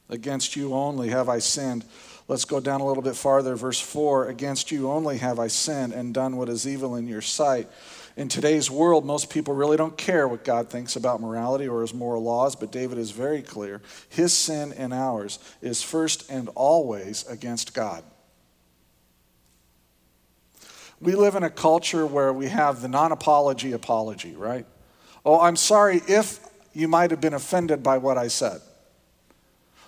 Against 0.10 0.56
you 0.56 0.74
only 0.74 1.10
have 1.10 1.30
I 1.30 1.40
sinned. 1.40 1.86
Let's 2.28 2.46
go 2.46 2.60
down 2.60 2.82
a 2.82 2.86
little 2.86 3.04
bit 3.04 3.16
farther. 3.16 3.56
Verse 3.56 3.80
4 3.80 4.30
Against 4.30 4.72
you 4.72 4.92
only 4.92 5.18
have 5.18 5.40
I 5.40 5.48
sinned 5.48 5.94
and 5.94 6.14
done 6.14 6.38
what 6.38 6.50
is 6.50 6.68
evil 6.68 6.96
in 6.96 7.08
your 7.08 7.22
sight 7.22 7.68
in 8.16 8.28
today's 8.28 8.70
world, 8.70 9.06
most 9.06 9.32
people 9.32 9.56
really 9.56 9.78
don't 9.78 9.98
care 9.98 10.28
what 10.28 10.44
God 10.44 10.70
thinks 10.70 10.96
about 10.96 11.20
morality 11.20 11.68
or 11.68 11.82
his 11.82 11.94
moral 11.94 12.22
laws, 12.22 12.56
but 12.56 12.72
David 12.72 12.98
is 12.98 13.12
very 13.12 13.42
clear. 13.42 13.82
His 14.10 14.34
sin 14.34 14.72
and 14.74 14.94
ours 14.94 15.40
is 15.62 15.82
first 15.82 16.30
and 16.30 16.50
always 16.50 17.26
against 17.28 17.74
God. 17.74 18.04
We 21.02 21.16
live 21.16 21.36
in 21.36 21.44
a 21.44 21.50
culture 21.50 22.06
where 22.06 22.32
we 22.32 22.50
have 22.50 22.82
the 22.82 22.88
non 22.88 23.12
apology 23.12 23.72
apology, 23.72 24.36
right? 24.36 24.66
Oh, 25.26 25.40
I'm 25.40 25.56
sorry 25.56 26.02
if 26.08 26.40
you 26.72 26.88
might 26.88 27.12
have 27.12 27.20
been 27.20 27.34
offended 27.34 27.82
by 27.82 27.98
what 27.98 28.18
I 28.18 28.28
said. 28.28 28.62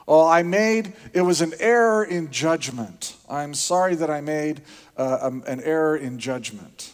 Oh, 0.07 0.27
I 0.27 0.43
made, 0.43 0.93
it 1.13 1.21
was 1.21 1.41
an 1.41 1.53
error 1.59 2.03
in 2.03 2.29
judgment. 2.29 3.15
I'm 3.27 3.53
sorry 3.55 3.95
that 3.95 4.09
I 4.09 4.21
made 4.21 4.61
uh, 4.97 5.17
um, 5.21 5.43
an 5.47 5.61
error 5.61 5.97
in 5.97 6.19
judgment. 6.19 6.93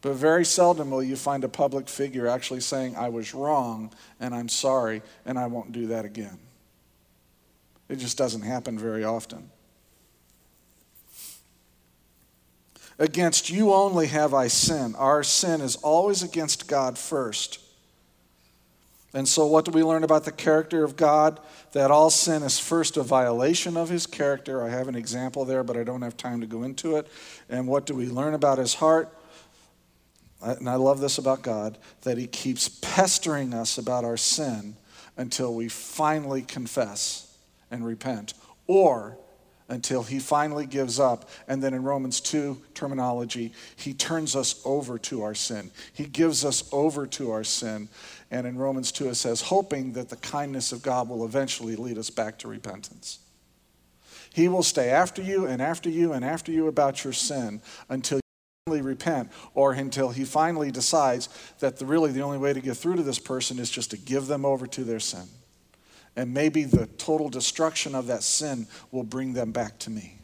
But 0.00 0.14
very 0.14 0.44
seldom 0.44 0.90
will 0.90 1.02
you 1.02 1.16
find 1.16 1.42
a 1.42 1.48
public 1.48 1.88
figure 1.88 2.28
actually 2.28 2.60
saying, 2.60 2.94
I 2.96 3.08
was 3.08 3.34
wrong 3.34 3.92
and 4.20 4.32
I'm 4.32 4.48
sorry 4.48 5.02
and 5.26 5.36
I 5.36 5.48
won't 5.48 5.72
do 5.72 5.88
that 5.88 6.04
again. 6.04 6.38
It 7.88 7.96
just 7.96 8.16
doesn't 8.16 8.42
happen 8.42 8.78
very 8.78 9.02
often. 9.02 9.50
Against 13.00 13.50
you 13.50 13.72
only 13.72 14.08
have 14.08 14.34
I 14.34 14.48
sinned. 14.48 14.94
Our 14.96 15.22
sin 15.24 15.60
is 15.60 15.76
always 15.76 16.22
against 16.22 16.68
God 16.68 16.96
first. 16.96 17.60
And 19.14 19.26
so, 19.26 19.46
what 19.46 19.64
do 19.64 19.70
we 19.70 19.82
learn 19.82 20.04
about 20.04 20.24
the 20.24 20.32
character 20.32 20.84
of 20.84 20.96
God? 20.96 21.40
That 21.72 21.90
all 21.90 22.10
sin 22.10 22.42
is 22.42 22.58
first 22.58 22.96
a 22.96 23.02
violation 23.02 23.76
of 23.76 23.88
his 23.88 24.06
character. 24.06 24.62
I 24.62 24.68
have 24.68 24.88
an 24.88 24.94
example 24.94 25.44
there, 25.44 25.64
but 25.64 25.76
I 25.76 25.84
don't 25.84 26.02
have 26.02 26.16
time 26.16 26.40
to 26.40 26.46
go 26.46 26.62
into 26.62 26.96
it. 26.96 27.06
And 27.48 27.66
what 27.66 27.86
do 27.86 27.94
we 27.94 28.08
learn 28.08 28.34
about 28.34 28.58
his 28.58 28.74
heart? 28.74 29.14
and 30.40 30.68
I 30.68 30.76
love 30.76 31.00
this 31.00 31.18
about 31.18 31.42
God, 31.42 31.78
that 32.02 32.18
He 32.18 32.26
keeps 32.26 32.68
pestering 32.68 33.54
us 33.54 33.78
about 33.78 34.04
our 34.04 34.16
sin 34.16 34.76
until 35.16 35.54
we 35.54 35.68
finally 35.68 36.42
confess 36.42 37.36
and 37.70 37.84
repent, 37.84 38.34
or 38.66 39.18
until 39.68 40.02
He 40.02 40.18
finally 40.18 40.66
gives 40.66 40.98
up. 40.98 41.28
And 41.46 41.62
then 41.62 41.74
in 41.74 41.82
Romans 41.82 42.20
2 42.20 42.60
terminology, 42.74 43.52
He 43.76 43.94
turns 43.94 44.34
us 44.34 44.60
over 44.64 44.98
to 44.98 45.22
our 45.22 45.34
sin. 45.34 45.70
He 45.92 46.04
gives 46.04 46.44
us 46.44 46.68
over 46.72 47.06
to 47.08 47.30
our 47.30 47.44
sin. 47.44 47.88
And 48.30 48.46
in 48.46 48.58
Romans 48.58 48.92
2, 48.92 49.08
it 49.08 49.14
says, 49.14 49.40
hoping 49.40 49.92
that 49.92 50.08
the 50.08 50.16
kindness 50.16 50.72
of 50.72 50.82
God 50.82 51.08
will 51.08 51.24
eventually 51.24 51.76
lead 51.76 51.98
us 51.98 52.10
back 52.10 52.38
to 52.38 52.48
repentance. 52.48 53.20
He 54.34 54.48
will 54.48 54.62
stay 54.62 54.90
after 54.90 55.22
you 55.22 55.46
and 55.46 55.60
after 55.62 55.88
you 55.88 56.12
and 56.12 56.24
after 56.24 56.52
you 56.52 56.68
about 56.68 57.04
your 57.04 57.12
sin 57.12 57.60
until 57.88 58.18
you 58.18 58.22
finally 58.66 58.82
repent 58.82 59.30
or 59.54 59.72
until 59.72 60.10
he 60.10 60.24
finally 60.24 60.70
decides 60.70 61.28
that 61.60 61.78
the, 61.78 61.86
really 61.86 62.12
the 62.12 62.20
only 62.20 62.38
way 62.38 62.52
to 62.52 62.60
get 62.60 62.76
through 62.76 62.96
to 62.96 63.02
this 63.02 63.18
person 63.18 63.58
is 63.58 63.70
just 63.70 63.90
to 63.90 63.96
give 63.96 64.26
them 64.26 64.44
over 64.44 64.66
to 64.66 64.84
their 64.84 65.00
sin. 65.00 65.26
And 66.18 66.34
maybe 66.34 66.64
the 66.64 66.86
total 66.98 67.28
destruction 67.28 67.94
of 67.94 68.08
that 68.08 68.24
sin 68.24 68.66
will 68.90 69.04
bring 69.04 69.34
them 69.34 69.52
back 69.52 69.78
to 69.78 69.90
me. 69.90 70.18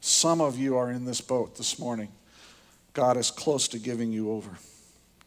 Some 0.00 0.42
of 0.42 0.58
you 0.58 0.76
are 0.76 0.90
in 0.90 1.06
this 1.06 1.22
boat 1.22 1.56
this 1.56 1.78
morning. 1.78 2.12
God 2.92 3.16
is 3.16 3.30
close 3.30 3.66
to 3.68 3.78
giving 3.78 4.12
you 4.12 4.30
over. 4.30 4.58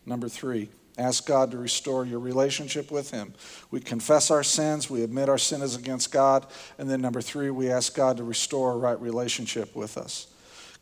Number 0.06 0.30
three, 0.30 0.69
Ask 0.99 1.25
God 1.25 1.52
to 1.52 1.58
restore 1.58 2.06
your 2.06 2.19
relationship 2.19 2.91
with 2.91 3.10
Him. 3.10 3.34
We 3.71 3.80
confess 3.80 4.30
our 4.30 4.43
sins, 4.43 4.89
we 4.89 5.02
admit 5.02 5.30
our 5.30 5.38
sin 5.38 5.62
is 5.62 5.78
against 5.78 6.12
God, 6.12 6.45
and 6.78 6.89
then 6.89 6.99
number 6.99 7.21
three, 7.21 7.49
we 7.52 7.71
ask 7.71 7.95
God 7.95 8.17
to 8.17 8.23
restore 8.25 8.73
a 8.73 8.78
right 8.78 8.99
relationship 8.99 9.78
with 9.78 9.97
us. 9.97 10.28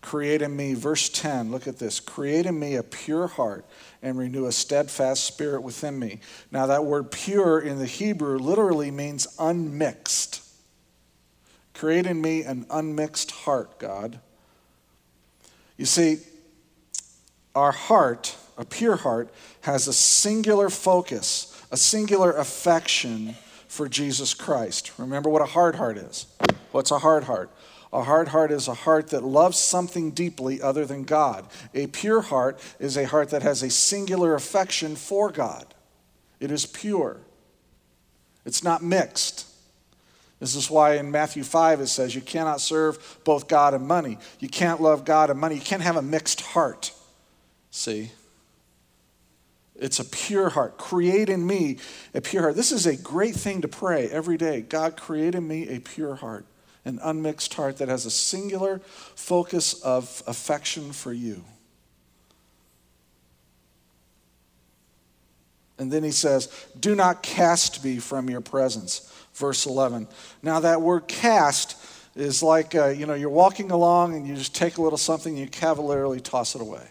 Create 0.08 0.42
in 0.42 0.56
me, 0.56 0.74
verse 0.74 1.10
10, 1.10 1.52
look 1.52 1.68
at 1.68 1.80
this. 1.80 2.00
Create 2.00 2.46
in 2.46 2.58
me 2.58 2.76
a 2.76 2.82
pure 2.82 3.28
heart 3.28 3.66
and 4.02 4.18
renew 4.18 4.46
a 4.46 4.54
steadfast 4.54 5.26
spirit 5.26 5.64
within 5.64 6.00
me. 6.00 6.22
Now, 6.50 6.66
that 6.68 6.86
word 6.86 7.12
pure 7.12 7.60
in 7.60 7.78
the 7.78 7.86
Hebrew 7.86 8.40
literally 8.40 8.90
means 8.90 9.28
unmixed. 9.38 10.42
Create 11.74 12.06
in 12.06 12.22
me 12.22 12.44
an 12.44 12.66
unmixed 12.70 13.32
heart, 13.32 13.80
God. 13.80 14.22
You 15.76 15.86
see, 15.86 16.20
our 17.54 17.74
heart, 17.74 18.34
a 18.58 18.64
pure 18.64 18.96
heart, 18.96 19.30
has 19.60 19.90
a 19.90 19.94
singular 19.94 20.70
focus, 20.70 21.62
a 21.70 21.76
singular 21.76 22.32
affection 22.32 23.36
for 23.68 23.90
Jesus 23.90 24.34
Christ. 24.34 24.94
Remember 24.98 25.30
what 25.30 25.42
a 25.42 25.48
hard 25.48 25.76
heart 25.76 25.98
is. 25.98 26.28
What's 26.72 26.92
a 26.92 27.00
hard 27.00 27.26
heart? 27.26 27.52
A 27.94 28.04
hard 28.04 28.30
heart 28.30 28.52
is 28.52 28.68
a 28.68 28.74
heart 28.74 29.10
that 29.10 29.24
loves 29.24 29.58
something 29.58 30.12
deeply 30.12 30.62
other 30.62 30.86
than 30.86 31.04
God. 31.04 31.46
A 31.74 31.88
pure 31.88 32.22
heart 32.22 32.60
is 32.80 32.98
a 32.98 33.08
heart 33.08 33.30
that 33.30 33.44
has 33.44 33.64
a 33.64 33.70
singular 33.70 34.36
affection 34.36 34.96
for 34.96 35.32
God. 35.32 35.74
It 36.40 36.52
is 36.52 36.66
pure, 36.66 37.18
it's 38.46 38.64
not 38.64 38.84
mixed. 38.84 39.46
This 40.40 40.54
is 40.54 40.70
why 40.70 40.98
in 40.98 41.10
Matthew 41.10 41.44
5 41.44 41.82
it 41.82 41.88
says 41.88 42.14
you 42.14 42.22
cannot 42.22 42.62
serve 42.62 43.20
both 43.24 43.48
God 43.48 43.74
and 43.74 43.88
money. 43.88 44.20
You 44.40 44.48
can't 44.48 44.80
love 44.80 45.04
God 45.04 45.32
and 45.32 45.40
money. 45.40 45.56
You 45.56 45.62
can't 45.62 45.82
have 45.82 45.96
a 45.96 46.02
mixed 46.04 46.42
heart. 46.42 46.92
See? 47.72 48.12
It's 49.76 50.00
a 50.00 50.06
pure 50.06 50.50
heart. 50.50 50.78
Create 50.78 51.30
in 51.30 51.48
me 51.48 51.78
a 52.14 52.22
pure 52.22 52.44
heart. 52.44 52.56
This 52.56 52.72
is 52.72 52.86
a 52.86 52.96
great 52.96 53.34
thing 53.34 53.62
to 53.62 53.68
pray 53.68 54.10
every 54.10 54.38
day. 54.38 54.62
God, 54.62 54.96
create 54.96 55.34
in 55.34 55.48
me 55.48 55.70
a 55.70 55.80
pure 55.80 56.14
heart 56.14 56.46
an 56.88 57.00
unmixed 57.04 57.54
heart 57.54 57.78
that 57.78 57.90
has 57.90 58.06
a 58.06 58.12
singular 58.12 58.80
focus 59.16 59.82
of 59.82 60.24
affection 60.26 60.94
for 60.94 61.12
you. 61.12 61.44
And 65.78 65.92
then 65.92 66.04
he 66.04 66.12
says, 66.12 66.48
Do 66.80 66.96
not 66.96 67.22
cast 67.22 67.84
me 67.84 68.00
from 68.00 68.30
your 68.30 68.42
presence. 68.42 69.14
Verse 69.34 69.66
11. 69.66 70.08
Now, 70.42 70.62
that 70.62 70.82
word 70.82 71.08
cast 71.08 71.78
is 72.16 72.42
like, 72.42 72.74
uh, 72.74 72.88
you 72.88 73.06
know, 73.06 73.14
you're 73.14 73.30
walking 73.30 73.70
along 73.70 74.16
and 74.16 74.28
you 74.28 74.34
just 74.34 74.56
take 74.56 74.78
a 74.78 74.82
little 74.82 74.98
something 74.98 75.34
and 75.34 75.40
you 75.40 75.48
cavalierly 75.48 76.20
toss 76.20 76.56
it 76.56 76.62
away. 76.62 76.88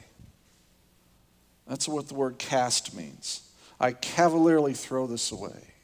That's 1.66 1.88
what 1.88 2.06
the 2.06 2.14
word 2.14 2.38
cast 2.38 2.94
means. 2.94 3.42
I 3.80 3.92
cavalierly 3.92 4.74
throw 4.74 5.08
this 5.08 5.32
away. 5.32 5.74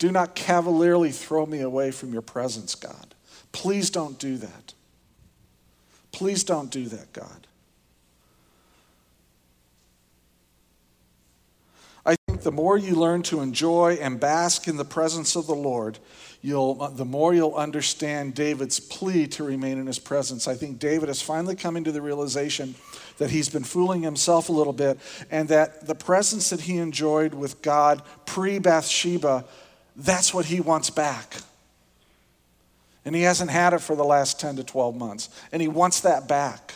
Do 0.00 0.10
not 0.10 0.34
cavalierly 0.34 1.12
throw 1.12 1.44
me 1.44 1.60
away 1.60 1.90
from 1.90 2.10
your 2.10 2.22
presence, 2.22 2.74
God. 2.74 3.14
Please 3.52 3.90
don't 3.90 4.18
do 4.18 4.38
that. 4.38 4.72
Please 6.10 6.42
don't 6.42 6.70
do 6.70 6.86
that, 6.86 7.12
God. 7.12 7.46
I 12.06 12.16
think 12.26 12.40
the 12.40 12.50
more 12.50 12.78
you 12.78 12.94
learn 12.94 13.22
to 13.24 13.42
enjoy 13.42 13.98
and 14.00 14.18
bask 14.18 14.66
in 14.66 14.78
the 14.78 14.86
presence 14.86 15.36
of 15.36 15.46
the 15.46 15.54
Lord, 15.54 15.98
you'll, 16.40 16.76
the 16.88 17.04
more 17.04 17.34
you'll 17.34 17.54
understand 17.54 18.34
David's 18.34 18.80
plea 18.80 19.26
to 19.26 19.44
remain 19.44 19.76
in 19.76 19.86
his 19.86 19.98
presence. 19.98 20.48
I 20.48 20.54
think 20.54 20.78
David 20.78 21.10
is 21.10 21.20
finally 21.20 21.56
coming 21.56 21.84
to 21.84 21.92
the 21.92 22.00
realization 22.00 22.74
that 23.18 23.28
he's 23.28 23.50
been 23.50 23.64
fooling 23.64 24.00
himself 24.00 24.48
a 24.48 24.52
little 24.52 24.72
bit 24.72 24.98
and 25.30 25.46
that 25.50 25.86
the 25.86 25.94
presence 25.94 26.48
that 26.48 26.62
he 26.62 26.78
enjoyed 26.78 27.34
with 27.34 27.60
God 27.60 28.00
pre 28.24 28.58
Bathsheba, 28.58 29.44
that's 30.04 30.32
what 30.32 30.46
he 30.46 30.60
wants 30.60 30.90
back. 30.90 31.36
And 33.04 33.14
he 33.14 33.22
hasn't 33.22 33.50
had 33.50 33.72
it 33.72 33.80
for 33.80 33.96
the 33.96 34.04
last 34.04 34.38
10 34.40 34.56
to 34.56 34.64
12 34.64 34.96
months. 34.96 35.28
And 35.52 35.62
he 35.62 35.68
wants 35.68 36.00
that 36.00 36.28
back. 36.28 36.74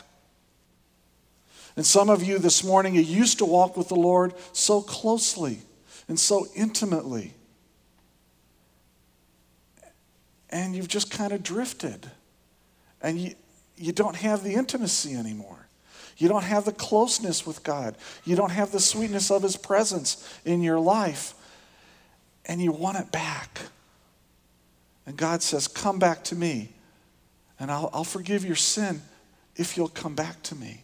And 1.77 1.85
some 1.85 2.09
of 2.09 2.23
you 2.23 2.39
this 2.39 2.63
morning, 2.63 2.95
you 2.95 3.03
used 3.03 3.39
to 3.39 3.45
walk 3.45 3.77
with 3.77 3.89
the 3.89 3.97
Lord 3.97 4.35
so 4.53 4.81
closely 4.81 5.59
and 6.09 6.19
so 6.19 6.47
intimately. 6.55 7.35
And 10.51 10.75
you've 10.75 10.89
just 10.89 11.11
kind 11.11 11.33
of 11.33 11.43
drifted. 11.43 12.11
And 13.03 13.19
you, 13.19 13.35
you 13.77 13.93
don't 13.93 14.17
have 14.17 14.45
the 14.45 14.55
intimacy 14.55 15.15
anymore. 15.15 15.69
You 16.17 16.29
don't 16.29 16.45
have 16.45 16.65
the 16.65 16.73
closeness 16.73 17.45
with 17.45 17.65
God. 17.65 17.97
You 18.25 18.37
don't 18.37 18.53
have 18.53 18.71
the 18.71 18.81
sweetness 18.81 19.31
of 19.31 19.43
His 19.43 19.57
presence 19.57 20.39
in 20.45 20.63
your 20.63 20.79
life. 20.79 21.35
And 22.47 22.61
you 22.61 22.73
want 22.73 22.99
it 22.99 23.11
back. 23.11 23.61
And 25.07 25.17
God 25.17 25.43
says, 25.43 25.69
Come 25.69 25.99
back 25.99 26.25
to 26.25 26.37
me, 26.37 26.71
and 27.59 27.71
I'll, 27.71 27.91
I'll 27.93 28.05
forgive 28.05 28.45
your 28.45 28.57
sin 28.57 29.03
if 29.57 29.77
you'll 29.77 29.89
come 29.89 30.15
back 30.15 30.43
to 30.45 30.55
me. 30.55 30.83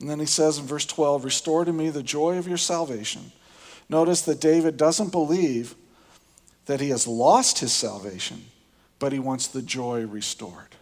And 0.00 0.10
then 0.10 0.18
he 0.18 0.26
says 0.26 0.58
in 0.58 0.66
verse 0.66 0.84
12, 0.86 1.24
Restore 1.24 1.64
to 1.64 1.72
me 1.72 1.90
the 1.90 2.02
joy 2.02 2.36
of 2.36 2.48
your 2.48 2.58
salvation. 2.58 3.30
Notice 3.88 4.22
that 4.22 4.40
David 4.40 4.76
doesn't 4.76 5.12
believe 5.12 5.76
that 6.66 6.80
he 6.80 6.90
has 6.90 7.06
lost 7.06 7.60
his 7.60 7.72
salvation, 7.72 8.44
but 8.98 9.12
he 9.12 9.18
wants 9.18 9.46
the 9.46 9.62
joy 9.62 10.06
restored 10.06 10.76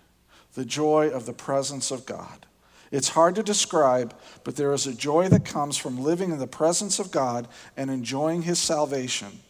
the 0.54 0.64
joy 0.64 1.08
of 1.08 1.26
the 1.26 1.32
presence 1.32 1.90
of 1.90 2.06
God. 2.06 2.46
It's 2.90 3.10
hard 3.10 3.36
to 3.36 3.42
describe, 3.42 4.14
but 4.42 4.56
there 4.56 4.72
is 4.72 4.86
a 4.86 4.94
joy 4.94 5.28
that 5.28 5.44
comes 5.44 5.76
from 5.76 6.00
living 6.00 6.32
in 6.32 6.38
the 6.38 6.46
presence 6.46 6.98
of 6.98 7.12
God 7.12 7.46
and 7.76 7.90
enjoying 7.90 8.42
His 8.42 8.58
salvation. 8.58 9.40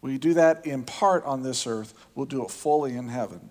We 0.00 0.18
do 0.18 0.34
that 0.34 0.66
in 0.66 0.82
part 0.82 1.24
on 1.24 1.42
this 1.42 1.66
earth, 1.66 1.94
we'll 2.14 2.26
do 2.26 2.44
it 2.44 2.50
fully 2.50 2.96
in 2.96 3.08
heaven. 3.08 3.48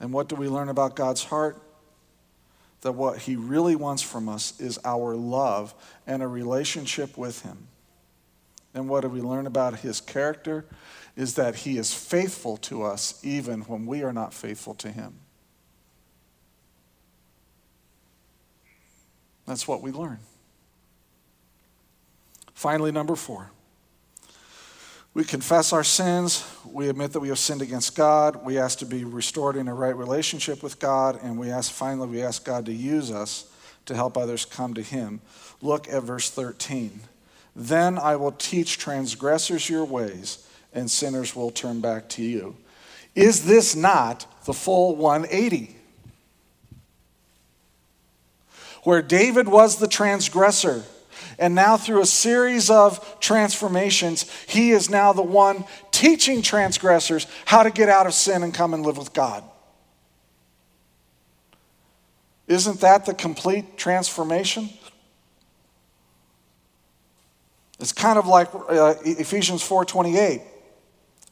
And 0.00 0.12
what 0.12 0.28
do 0.28 0.34
we 0.34 0.48
learn 0.48 0.68
about 0.68 0.96
God's 0.96 1.24
heart? 1.24 1.62
That 2.80 2.92
what 2.92 3.18
He 3.18 3.36
really 3.36 3.76
wants 3.76 4.02
from 4.02 4.28
us 4.28 4.58
is 4.58 4.78
our 4.84 5.14
love 5.14 5.72
and 6.06 6.22
a 6.22 6.28
relationship 6.28 7.16
with 7.16 7.42
Him. 7.42 7.68
And 8.74 8.88
what 8.88 9.02
do 9.02 9.08
we 9.08 9.20
learn 9.20 9.46
about 9.46 9.80
His 9.80 10.00
character? 10.00 10.64
Is 11.16 11.34
that 11.34 11.54
He 11.54 11.78
is 11.78 11.94
faithful 11.94 12.56
to 12.58 12.82
us 12.82 13.20
even 13.22 13.60
when 13.62 13.86
we 13.86 14.02
are 14.02 14.12
not 14.12 14.34
faithful 14.34 14.74
to 14.74 14.90
Him. 14.90 15.14
That's 19.50 19.66
what 19.66 19.82
we 19.82 19.90
learn. 19.90 20.20
Finally, 22.54 22.92
number 22.92 23.16
four. 23.16 23.50
We 25.12 25.24
confess 25.24 25.72
our 25.72 25.82
sins. 25.82 26.48
We 26.64 26.88
admit 26.88 27.14
that 27.14 27.20
we 27.20 27.30
have 27.30 27.38
sinned 27.40 27.60
against 27.60 27.96
God. 27.96 28.44
We 28.44 28.58
ask 28.58 28.78
to 28.78 28.86
be 28.86 29.02
restored 29.02 29.56
in 29.56 29.66
a 29.66 29.74
right 29.74 29.96
relationship 29.96 30.62
with 30.62 30.78
God. 30.78 31.18
And 31.20 31.36
we 31.36 31.50
ask, 31.50 31.72
finally, 31.72 32.06
we 32.06 32.22
ask 32.22 32.44
God 32.44 32.64
to 32.66 32.72
use 32.72 33.10
us 33.10 33.50
to 33.86 33.96
help 33.96 34.16
others 34.16 34.44
come 34.44 34.72
to 34.74 34.82
Him. 34.82 35.20
Look 35.60 35.88
at 35.88 36.04
verse 36.04 36.30
13. 36.30 37.00
Then 37.56 37.98
I 37.98 38.14
will 38.14 38.30
teach 38.30 38.78
transgressors 38.78 39.68
your 39.68 39.84
ways, 39.84 40.46
and 40.72 40.88
sinners 40.88 41.34
will 41.34 41.50
turn 41.50 41.80
back 41.80 42.08
to 42.10 42.22
you. 42.22 42.54
Is 43.16 43.46
this 43.46 43.74
not 43.74 44.44
the 44.44 44.54
full 44.54 44.94
180? 44.94 45.79
Where 48.84 49.02
David 49.02 49.48
was 49.48 49.78
the 49.78 49.88
transgressor. 49.88 50.84
And 51.38 51.54
now, 51.54 51.76
through 51.76 52.02
a 52.02 52.06
series 52.06 52.70
of 52.70 53.18
transformations, 53.20 54.30
he 54.46 54.70
is 54.72 54.90
now 54.90 55.12
the 55.12 55.22
one 55.22 55.64
teaching 55.90 56.42
transgressors 56.42 57.26
how 57.46 57.62
to 57.62 57.70
get 57.70 57.88
out 57.88 58.06
of 58.06 58.14
sin 58.14 58.42
and 58.42 58.52
come 58.52 58.74
and 58.74 58.84
live 58.84 58.98
with 58.98 59.12
God. 59.12 59.44
Isn't 62.46 62.80
that 62.80 63.06
the 63.06 63.14
complete 63.14 63.76
transformation? 63.76 64.70
It's 67.78 67.92
kind 67.92 68.18
of 68.18 68.26
like 68.26 68.48
uh, 68.54 68.94
Ephesians 69.04 69.66
4:28 69.66 70.42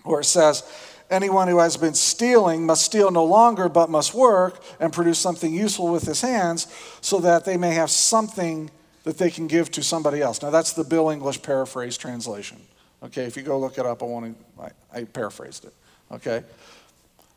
where 0.05 0.21
it 0.21 0.25
says 0.25 0.63
Anyone 1.11 1.49
who 1.49 1.59
has 1.59 1.77
been 1.77 1.95
stealing 1.95 2.67
must 2.67 2.85
steal 2.85 3.11
no 3.11 3.25
longer, 3.25 3.69
but 3.69 3.89
must 3.89 4.13
work 4.13 4.63
and 4.79 4.93
produce 4.93 5.19
something 5.19 5.55
useful 5.55 5.89
with 5.89 6.05
his 6.05 6.21
hands 6.21 6.67
so 7.01 7.19
that 7.21 7.45
they 7.45 7.57
may 7.57 7.75
have 7.75 7.91
something 7.91 8.71
that 9.05 9.17
they 9.17 9.31
can 9.31 9.47
give 9.47 9.71
to 9.71 9.83
somebody 9.83 10.21
else. 10.21 10.43
Now, 10.43 10.51
that's 10.51 10.75
the 10.75 10.85
Bill 10.85 11.09
English 11.09 11.41
paraphrase 11.41 11.97
translation. 11.97 12.59
Okay, 13.03 13.25
if 13.25 13.37
you 13.37 13.43
go 13.43 13.59
look 13.59 13.79
it 13.79 13.87
up, 13.87 14.03
I, 14.03 14.07
want 14.07 14.37
to, 14.59 14.63
I, 14.63 14.99
I 15.01 15.05
paraphrased 15.05 15.65
it. 15.65 15.73
Okay? 16.13 16.43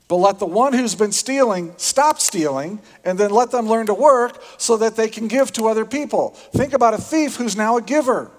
But 0.09 0.17
let 0.17 0.39
the 0.39 0.45
one 0.45 0.73
who's 0.73 0.95
been 0.95 1.13
stealing 1.13 1.73
stop 1.77 2.19
stealing 2.19 2.81
and 3.05 3.17
then 3.17 3.31
let 3.31 3.51
them 3.51 3.69
learn 3.69 3.85
to 3.85 3.93
work 3.93 4.43
so 4.57 4.75
that 4.77 4.97
they 4.97 5.07
can 5.07 5.29
give 5.29 5.53
to 5.53 5.69
other 5.69 5.85
people. 5.85 6.31
Think 6.53 6.73
about 6.73 6.93
a 6.93 6.97
thief 6.97 7.37
who's 7.37 7.55
now 7.55 7.77
a 7.77 7.81
giver. 7.81 8.29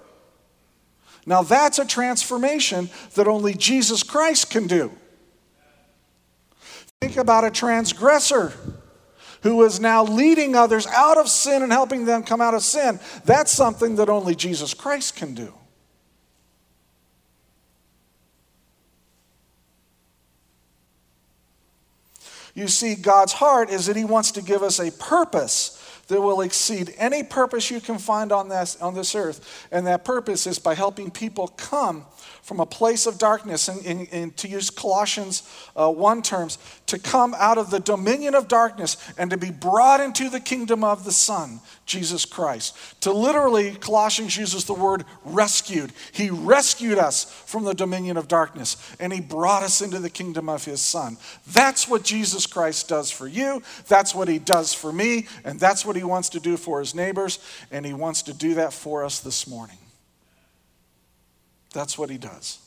Now, 1.25 1.41
that's 1.41 1.79
a 1.79 1.85
transformation 1.85 2.91
that 3.15 3.27
only 3.27 3.55
Jesus 3.55 4.03
Christ 4.03 4.51
can 4.51 4.67
do. 4.67 4.91
Think 7.03 7.17
about 7.17 7.43
a 7.43 7.51
transgressor 7.51 8.53
who 9.41 9.61
is 9.63 9.77
now 9.77 10.05
leading 10.05 10.55
others 10.55 10.87
out 10.87 11.17
of 11.17 11.27
sin 11.27 11.61
and 11.61 11.69
helping 11.69 12.05
them 12.05 12.23
come 12.23 12.39
out 12.39 12.53
of 12.53 12.63
sin. 12.63 12.97
That's 13.25 13.51
something 13.51 13.97
that 13.97 14.07
only 14.07 14.35
Jesus 14.35 14.73
Christ 14.73 15.17
can 15.17 15.33
do. 15.33 15.53
You 22.55 22.69
see, 22.69 22.95
God's 22.95 23.33
heart 23.33 23.69
is 23.69 23.87
that 23.87 23.97
He 23.97 24.05
wants 24.05 24.31
to 24.31 24.41
give 24.41 24.63
us 24.63 24.79
a 24.79 24.89
purpose 24.89 25.72
that 26.07 26.21
will 26.21 26.41
exceed 26.41 26.93
any 26.97 27.23
purpose 27.23 27.71
you 27.71 27.79
can 27.79 27.97
find 27.97 28.31
on 28.31 28.49
this, 28.49 28.75
on 28.81 28.93
this 28.93 29.15
earth. 29.15 29.67
And 29.71 29.87
that 29.87 30.03
purpose 30.03 30.45
is 30.47 30.59
by 30.59 30.75
helping 30.75 31.11
people 31.11 31.47
come 31.47 32.05
from 32.43 32.59
a 32.59 32.65
place 32.65 33.05
of 33.05 33.17
darkness, 33.17 33.69
and, 33.69 33.85
and, 33.85 34.07
and 34.11 34.37
to 34.37 34.49
use 34.49 34.69
Colossians 34.69 35.43
uh, 35.77 35.89
1 35.89 36.21
terms, 36.21 36.57
to 36.87 36.99
come 36.99 37.33
out 37.37 37.57
of 37.57 37.71
the 37.71 37.79
dominion 37.79 38.35
of 38.35 38.49
darkness 38.49 38.97
and 39.17 39.29
to 39.31 39.37
be 39.37 39.49
brought 39.49 40.01
into 40.01 40.29
the 40.29 40.41
kingdom 40.41 40.83
of 40.83 41.05
the 41.05 41.11
Son, 41.11 41.61
Jesus 41.85 42.25
Christ. 42.25 43.01
To 43.01 43.13
literally, 43.13 43.75
Colossians 43.75 44.35
uses 44.35 44.65
the 44.65 44.73
word 44.73 45.05
rescued. 45.23 45.93
He 46.11 46.29
rescued 46.29 46.97
us 46.97 47.23
from 47.23 47.63
the 47.63 47.73
dominion 47.73 48.17
of 48.17 48.27
darkness 48.27 48.75
and 48.99 49.13
he 49.13 49.21
brought 49.21 49.63
us 49.63 49.81
into 49.81 49.99
the 49.99 50.09
kingdom 50.09 50.49
of 50.49 50.65
his 50.65 50.81
Son. 50.81 51.17
That's 51.47 51.87
what 51.87 52.03
Jesus 52.03 52.45
Christ 52.45 52.89
does 52.89 53.09
for 53.09 53.27
you. 53.27 53.63
That's 53.87 54.13
what 54.13 54.27
he 54.27 54.39
does 54.39 54.73
for 54.73 54.91
me. 54.91 55.27
And 55.45 55.59
that's 55.59 55.85
what 55.93 55.99
he 55.99 56.03
wants 56.03 56.29
to 56.29 56.39
do 56.39 56.57
for 56.57 56.79
his 56.79 56.95
neighbors. 56.95 57.37
And 57.71 57.85
he 57.85 57.93
wants 57.93 58.23
to 58.23 58.33
do 58.33 58.55
that 58.55 58.73
for 58.73 59.05
us 59.05 59.19
this 59.19 59.47
morning. 59.47 59.77
That's 61.71 61.97
what 61.97 62.09
he 62.09 62.17
does. 62.17 62.57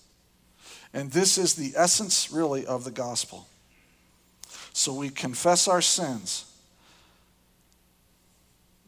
And 0.94 1.10
this 1.10 1.36
is 1.36 1.54
the 1.54 1.72
essence, 1.76 2.30
really, 2.30 2.64
of 2.64 2.84
the 2.84 2.92
gospel. 2.92 3.48
So 4.72 4.94
we 4.94 5.08
confess 5.08 5.66
our 5.66 5.82
sins 5.82 6.44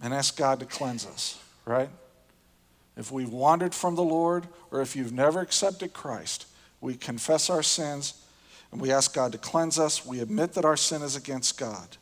and 0.00 0.14
ask 0.14 0.36
God 0.36 0.60
to 0.60 0.66
cleanse 0.66 1.04
us, 1.04 1.40
right? 1.64 1.88
If 2.96 3.10
we've 3.10 3.32
wandered 3.32 3.74
from 3.74 3.96
the 3.96 4.02
Lord 4.02 4.46
or 4.70 4.80
if 4.80 4.94
you've 4.94 5.12
never 5.12 5.40
accepted 5.40 5.92
Christ, 5.92 6.46
we 6.80 6.94
confess 6.94 7.50
our 7.50 7.62
sins 7.64 8.14
and 8.70 8.80
we 8.80 8.92
ask 8.92 9.12
God 9.12 9.32
to 9.32 9.38
cleanse 9.38 9.78
us. 9.80 10.06
We 10.06 10.20
admit 10.20 10.52
that 10.52 10.64
our 10.64 10.76
sin 10.76 11.02
is 11.02 11.16
against 11.16 11.58
God. 11.58 11.96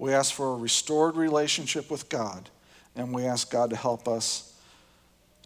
We 0.00 0.14
ask 0.14 0.32
for 0.32 0.54
a 0.54 0.56
restored 0.56 1.16
relationship 1.16 1.90
with 1.90 2.08
God, 2.08 2.48
and 2.96 3.12
we 3.12 3.26
ask 3.26 3.50
God 3.50 3.68
to 3.68 3.76
help 3.76 4.08
us 4.08 4.58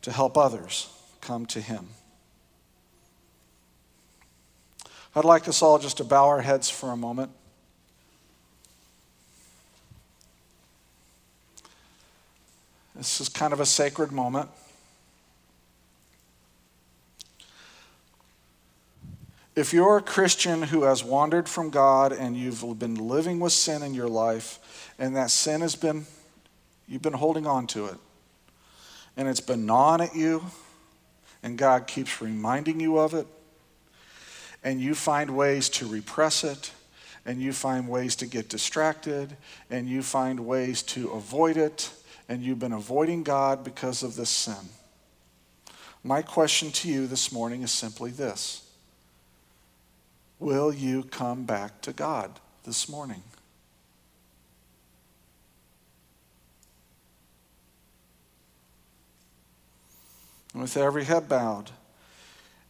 to 0.03 0.13
help 0.13 0.39
others 0.39 0.89
come 1.21 1.45
to 1.47 1.61
Him. 1.61 1.89
I'd 5.17 5.25
like 5.25 5.49
us 5.49 5.61
all 5.61 5.81
just 5.81 5.97
to 5.97 6.05
bow 6.05 6.29
our 6.29 6.41
heads 6.41 6.71
for 6.71 6.93
a 6.93 6.97
moment. 6.97 7.33
This 12.95 13.21
is 13.21 13.29
kind 13.29 13.53
of 13.53 13.59
a 13.59 13.67
sacred 13.67 14.13
moment. 14.13 14.51
If 19.57 19.73
you're 19.73 19.99
a 19.99 20.03
Christian 20.03 20.63
who 20.63 20.83
has 20.83 21.05
wandered 21.05 21.49
from 21.49 21.71
God 21.71 22.13
and 22.13 22.37
you've 22.37 22.77
been 22.77 22.97
living 22.97 23.39
with 23.39 23.53
sin 23.53 23.85
in 23.85 23.95
your 23.95 24.09
life, 24.09 24.93
and 24.99 25.15
that 25.15 25.31
sin 25.31 25.61
has 25.61 25.77
been, 25.77 26.07
you've 26.89 27.03
been 27.03 27.13
holding 27.13 27.47
on 27.47 27.69
to 27.69 27.87
it, 27.87 27.97
and 29.17 29.29
it's 29.29 29.41
been 29.41 29.65
gnawing 29.65 30.01
at 30.01 30.17
you, 30.17 30.45
and 31.45 31.57
God 31.57 31.87
keeps 31.87 32.21
reminding 32.21 32.81
you 32.81 32.99
of 32.99 33.15
it, 33.15 33.29
and 34.65 34.81
you 34.81 34.93
find 34.93 35.37
ways 35.37 35.69
to 35.69 35.87
repress 35.87 36.43
it, 36.43 36.73
and 37.25 37.41
you 37.41 37.53
find 37.53 37.89
ways 37.89 38.17
to 38.17 38.27
get 38.27 38.49
distracted, 38.49 39.37
and 39.71 39.89
you 39.89 40.03
find 40.03 40.41
ways 40.41 40.83
to 40.83 41.13
avoid 41.13 41.57
it, 41.57 41.93
and 42.29 42.43
you've 42.43 42.59
been 42.59 42.73
avoiding 42.73 43.23
God 43.23 43.63
because 43.63 44.03
of 44.03 44.17
this 44.17 44.31
sin. 44.31 44.69
My 46.03 46.23
question 46.23 46.73
to 46.73 46.89
you 46.89 47.07
this 47.07 47.31
morning 47.31 47.63
is 47.63 47.71
simply 47.71 48.11
this 48.11 48.64
Will 50.45 50.75
you 50.75 51.05
come 51.05 51.45
back 51.45 51.81
to 51.81 51.95
God 51.95 52.39
this 52.65 52.87
morning? 52.87 53.23
With 60.55 60.77
every 60.77 61.05
head 61.05 61.31
bowed, 61.31 61.71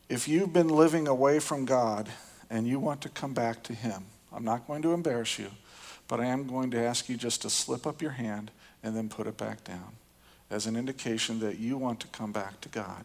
if 0.08 0.28
you've 0.28 0.52
been 0.52 0.68
living 0.68 1.08
away 1.08 1.40
from 1.40 1.64
God 1.64 2.08
and 2.48 2.64
you 2.68 2.78
want 2.78 3.00
to 3.00 3.08
come 3.08 3.34
back 3.34 3.64
to 3.64 3.74
Him, 3.74 4.04
I'm 4.32 4.44
not 4.44 4.68
going 4.68 4.82
to 4.82 4.92
embarrass 4.92 5.36
you, 5.40 5.50
but 6.06 6.20
I 6.20 6.26
am 6.26 6.46
going 6.46 6.70
to 6.70 6.78
ask 6.78 7.08
you 7.08 7.16
just 7.16 7.42
to 7.42 7.50
slip 7.50 7.88
up 7.88 8.00
your 8.00 8.12
hand 8.12 8.52
and 8.84 8.96
then 8.96 9.08
put 9.08 9.26
it 9.26 9.36
back 9.36 9.64
down 9.64 9.96
as 10.48 10.66
an 10.66 10.76
indication 10.76 11.40
that 11.40 11.58
you 11.58 11.76
want 11.76 11.98
to 11.98 12.06
come 12.06 12.30
back 12.30 12.60
to 12.60 12.68
God. 12.68 13.04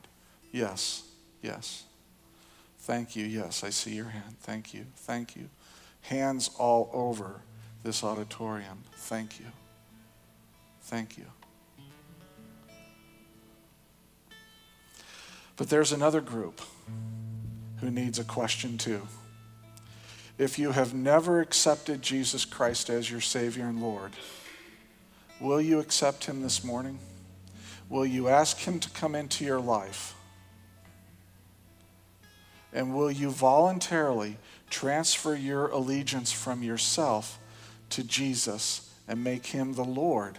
Yes, 0.52 1.06
yes. 1.42 1.86
Thank 2.80 3.16
you. 3.16 3.26
Yes, 3.26 3.64
I 3.64 3.70
see 3.70 3.92
your 3.92 4.10
hand. 4.10 4.40
Thank 4.40 4.74
you. 4.74 4.86
Thank 4.96 5.36
you. 5.36 5.50
Hands 6.02 6.50
all 6.58 6.90
over 6.94 7.42
this 7.84 8.04
auditorium. 8.04 8.84
Thank 8.96 9.40
you. 9.40 9.46
Thank 10.84 11.18
you. 11.18 11.26
But 15.56 15.70
there's 15.70 15.92
another 15.92 16.22
group 16.22 16.62
who 17.82 17.92
needs 17.92 18.18
a 18.18 18.24
question 18.24 18.78
too. 18.78 19.02
If 20.38 20.58
you 20.58 20.72
have 20.72 20.94
never 20.94 21.42
accepted 21.42 22.02
Jesus 22.02 22.46
Christ 22.46 22.90
as 22.90 23.12
your 23.12 23.20
Savior 23.20 23.66
and 23.66 23.82
Lord, 23.82 24.14
will 25.42 25.60
you 25.60 25.80
accept 25.80 26.26
Him 26.26 26.42
this 26.42 26.64
morning? 26.64 26.98
Will 27.90 28.06
you 28.06 28.30
ask 28.30 28.58
Him 28.58 28.80
to 28.80 28.90
come 28.92 29.16
into 29.16 29.44
your 29.44 29.60
life? 29.60 30.16
And 32.74 32.96
will 32.96 33.12
you 33.12 33.32
voluntarily 33.32 34.38
transfer 34.70 35.36
your 35.36 35.68
allegiance 35.68 36.32
from 36.32 36.62
yourself 36.62 37.40
to 37.92 38.04
Jesus 38.04 38.94
and 39.08 39.24
make 39.24 39.48
him 39.48 39.74
the 39.74 39.84
Lord 39.84 40.38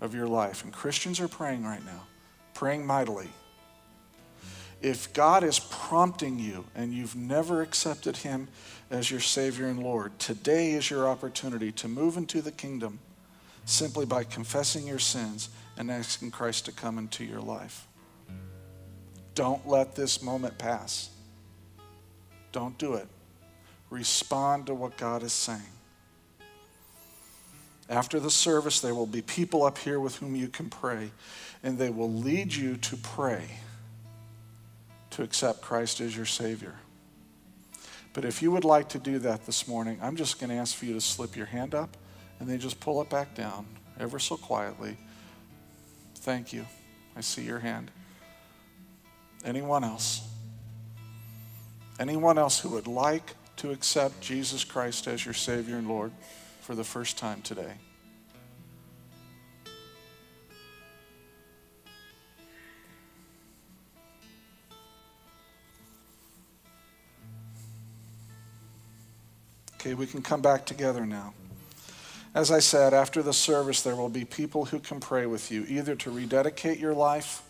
of 0.00 0.14
your 0.14 0.26
life? 0.26 0.64
And 0.64 0.72
Christians 0.72 1.20
are 1.20 1.28
praying 1.28 1.64
right 1.64 1.84
now, 1.84 2.06
praying 2.54 2.86
mightily. 2.86 3.28
If 4.82 5.12
God 5.12 5.42
is 5.42 5.58
prompting 5.58 6.38
you 6.38 6.64
and 6.74 6.92
you've 6.92 7.16
never 7.16 7.62
accepted 7.62 8.18
him 8.18 8.48
as 8.90 9.10
your 9.10 9.20
Savior 9.20 9.66
and 9.66 9.82
Lord, 9.82 10.18
today 10.18 10.72
is 10.72 10.90
your 10.90 11.08
opportunity 11.08 11.72
to 11.72 11.88
move 11.88 12.16
into 12.16 12.42
the 12.42 12.52
kingdom 12.52 12.98
simply 13.64 14.06
by 14.06 14.24
confessing 14.24 14.86
your 14.86 14.98
sins 14.98 15.48
and 15.76 15.90
asking 15.90 16.30
Christ 16.30 16.66
to 16.66 16.72
come 16.72 16.98
into 16.98 17.24
your 17.24 17.40
life. 17.40 17.86
Don't 19.34 19.66
let 19.66 19.94
this 19.96 20.22
moment 20.22 20.56
pass. 20.56 21.10
Don't 22.52 22.76
do 22.78 22.94
it. 22.94 23.06
Respond 23.90 24.66
to 24.66 24.74
what 24.74 24.96
God 24.96 25.22
is 25.22 25.32
saying. 25.32 25.60
After 27.88 28.18
the 28.18 28.30
service, 28.30 28.80
there 28.80 28.94
will 28.94 29.06
be 29.06 29.22
people 29.22 29.64
up 29.64 29.78
here 29.78 30.00
with 30.00 30.16
whom 30.16 30.34
you 30.34 30.48
can 30.48 30.68
pray, 30.68 31.10
and 31.62 31.78
they 31.78 31.90
will 31.90 32.12
lead 32.12 32.54
you 32.54 32.76
to 32.78 32.96
pray 32.96 33.42
to 35.10 35.22
accept 35.22 35.62
Christ 35.62 36.00
as 36.00 36.16
your 36.16 36.26
Savior. 36.26 36.74
But 38.12 38.24
if 38.24 38.42
you 38.42 38.50
would 38.50 38.64
like 38.64 38.88
to 38.90 38.98
do 38.98 39.18
that 39.20 39.46
this 39.46 39.68
morning, 39.68 39.98
I'm 40.02 40.16
just 40.16 40.40
going 40.40 40.50
to 40.50 40.56
ask 40.56 40.74
for 40.74 40.86
you 40.86 40.94
to 40.94 41.00
slip 41.00 41.36
your 41.36 41.46
hand 41.46 41.74
up 41.74 41.96
and 42.40 42.48
then 42.48 42.58
just 42.58 42.80
pull 42.80 43.00
it 43.02 43.10
back 43.10 43.34
down 43.34 43.66
ever 44.00 44.18
so 44.18 44.36
quietly. 44.36 44.96
Thank 46.16 46.52
you. 46.52 46.66
I 47.14 47.20
see 47.20 47.42
your 47.42 47.58
hand. 47.58 47.90
Anyone 49.44 49.84
else? 49.84 50.26
Anyone 51.98 52.36
else 52.36 52.60
who 52.60 52.68
would 52.70 52.86
like 52.86 53.34
to 53.56 53.70
accept 53.70 54.20
Jesus 54.20 54.64
Christ 54.64 55.06
as 55.06 55.24
your 55.24 55.32
Savior 55.32 55.76
and 55.76 55.88
Lord 55.88 56.12
for 56.60 56.74
the 56.74 56.84
first 56.84 57.16
time 57.16 57.40
today? 57.40 57.72
Okay, 69.74 69.94
we 69.94 70.06
can 70.06 70.20
come 70.20 70.42
back 70.42 70.66
together 70.66 71.06
now. 71.06 71.32
As 72.34 72.50
I 72.50 72.58
said, 72.58 72.92
after 72.92 73.22
the 73.22 73.32
service, 73.32 73.80
there 73.80 73.96
will 73.96 74.10
be 74.10 74.26
people 74.26 74.66
who 74.66 74.80
can 74.80 75.00
pray 75.00 75.24
with 75.24 75.50
you, 75.50 75.64
either 75.66 75.94
to 75.94 76.10
rededicate 76.10 76.78
your 76.78 76.92
life 76.92 77.42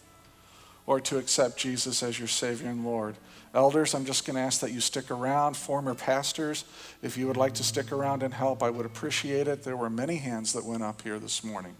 or 0.87 1.01
to 1.01 1.19
accept 1.19 1.59
Jesus 1.59 2.03
as 2.03 2.19
your 2.19 2.29
Savior 2.29 2.69
and 2.69 2.85
Lord. 2.85 3.17
Elders, 3.55 3.95
I'm 3.95 4.05
just 4.05 4.27
going 4.27 4.37
to 4.37 4.43
ask 4.43 4.61
that 4.61 4.73
you 4.73 4.81
stick 4.81 5.11
around. 5.11 5.57
Former 5.57 5.95
pastors, 5.95 6.65
if 7.03 7.17
you 7.17 7.27
would 7.27 7.37
like 7.37 7.55
to 7.55 7.65
stick 7.65 7.91
around 7.91 8.23
and 8.23 8.33
help, 8.33 8.63
I 8.63 8.71
would 8.71 8.87
appreciate 8.87 9.49
it. 9.49 9.63
There 9.63 9.77
were 9.77 9.91
many 9.91 10.17
hands 10.17 10.53
that 10.53 10.65
went 10.65 10.83
up 10.83 11.03
here 11.03 11.19
this 11.19 11.43
morning. 11.43 11.75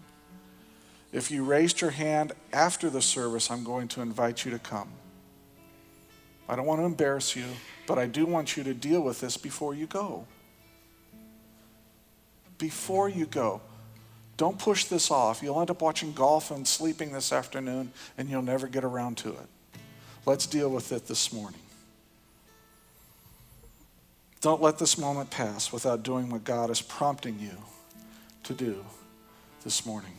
If 1.13 1.31
you 1.31 1.43
raised 1.43 1.79
your 1.79 1.91
hand 1.91 2.33
after 2.51 2.89
the 2.89 3.01
service, 3.01 3.49
I'm 3.49 3.63
going 3.63 3.87
to 3.89 4.01
invite 4.01 4.43
you 4.43 4.51
to 4.51 4.59
come. 4.59 4.89
I 6.49 6.55
don't 6.55 6.65
want 6.65 6.81
to 6.81 6.85
embarrass 6.85 7.35
you, 7.35 7.45
but 7.85 7.97
I 7.97 8.07
do 8.07 8.25
want 8.25 8.57
you 8.57 8.63
to 8.63 8.73
deal 8.73 9.01
with 9.01 9.19
this 9.21 9.37
before 9.37 9.73
you 9.73 9.85
go. 9.85 10.25
Before 12.57 13.07
you 13.07 13.25
go. 13.25 13.61
Don't 14.37 14.59
push 14.59 14.85
this 14.85 15.09
off. 15.09 15.41
You'll 15.41 15.59
end 15.59 15.71
up 15.71 15.81
watching 15.81 16.13
golf 16.13 16.51
and 16.51 16.67
sleeping 16.67 17.11
this 17.11 17.33
afternoon, 17.33 17.91
and 18.17 18.29
you'll 18.29 18.43
never 18.43 18.67
get 18.67 18.83
around 18.83 19.17
to 19.17 19.29
it. 19.29 19.79
Let's 20.25 20.45
deal 20.45 20.69
with 20.69 20.91
it 20.91 21.07
this 21.07 21.33
morning. 21.33 21.59
Don't 24.41 24.61
let 24.61 24.77
this 24.77 24.97
moment 24.97 25.31
pass 25.31 25.73
without 25.73 26.03
doing 26.03 26.29
what 26.29 26.43
God 26.43 26.69
is 26.69 26.81
prompting 26.81 27.39
you 27.39 27.57
to 28.43 28.53
do 28.53 28.85
this 29.63 29.85
morning. 29.85 30.13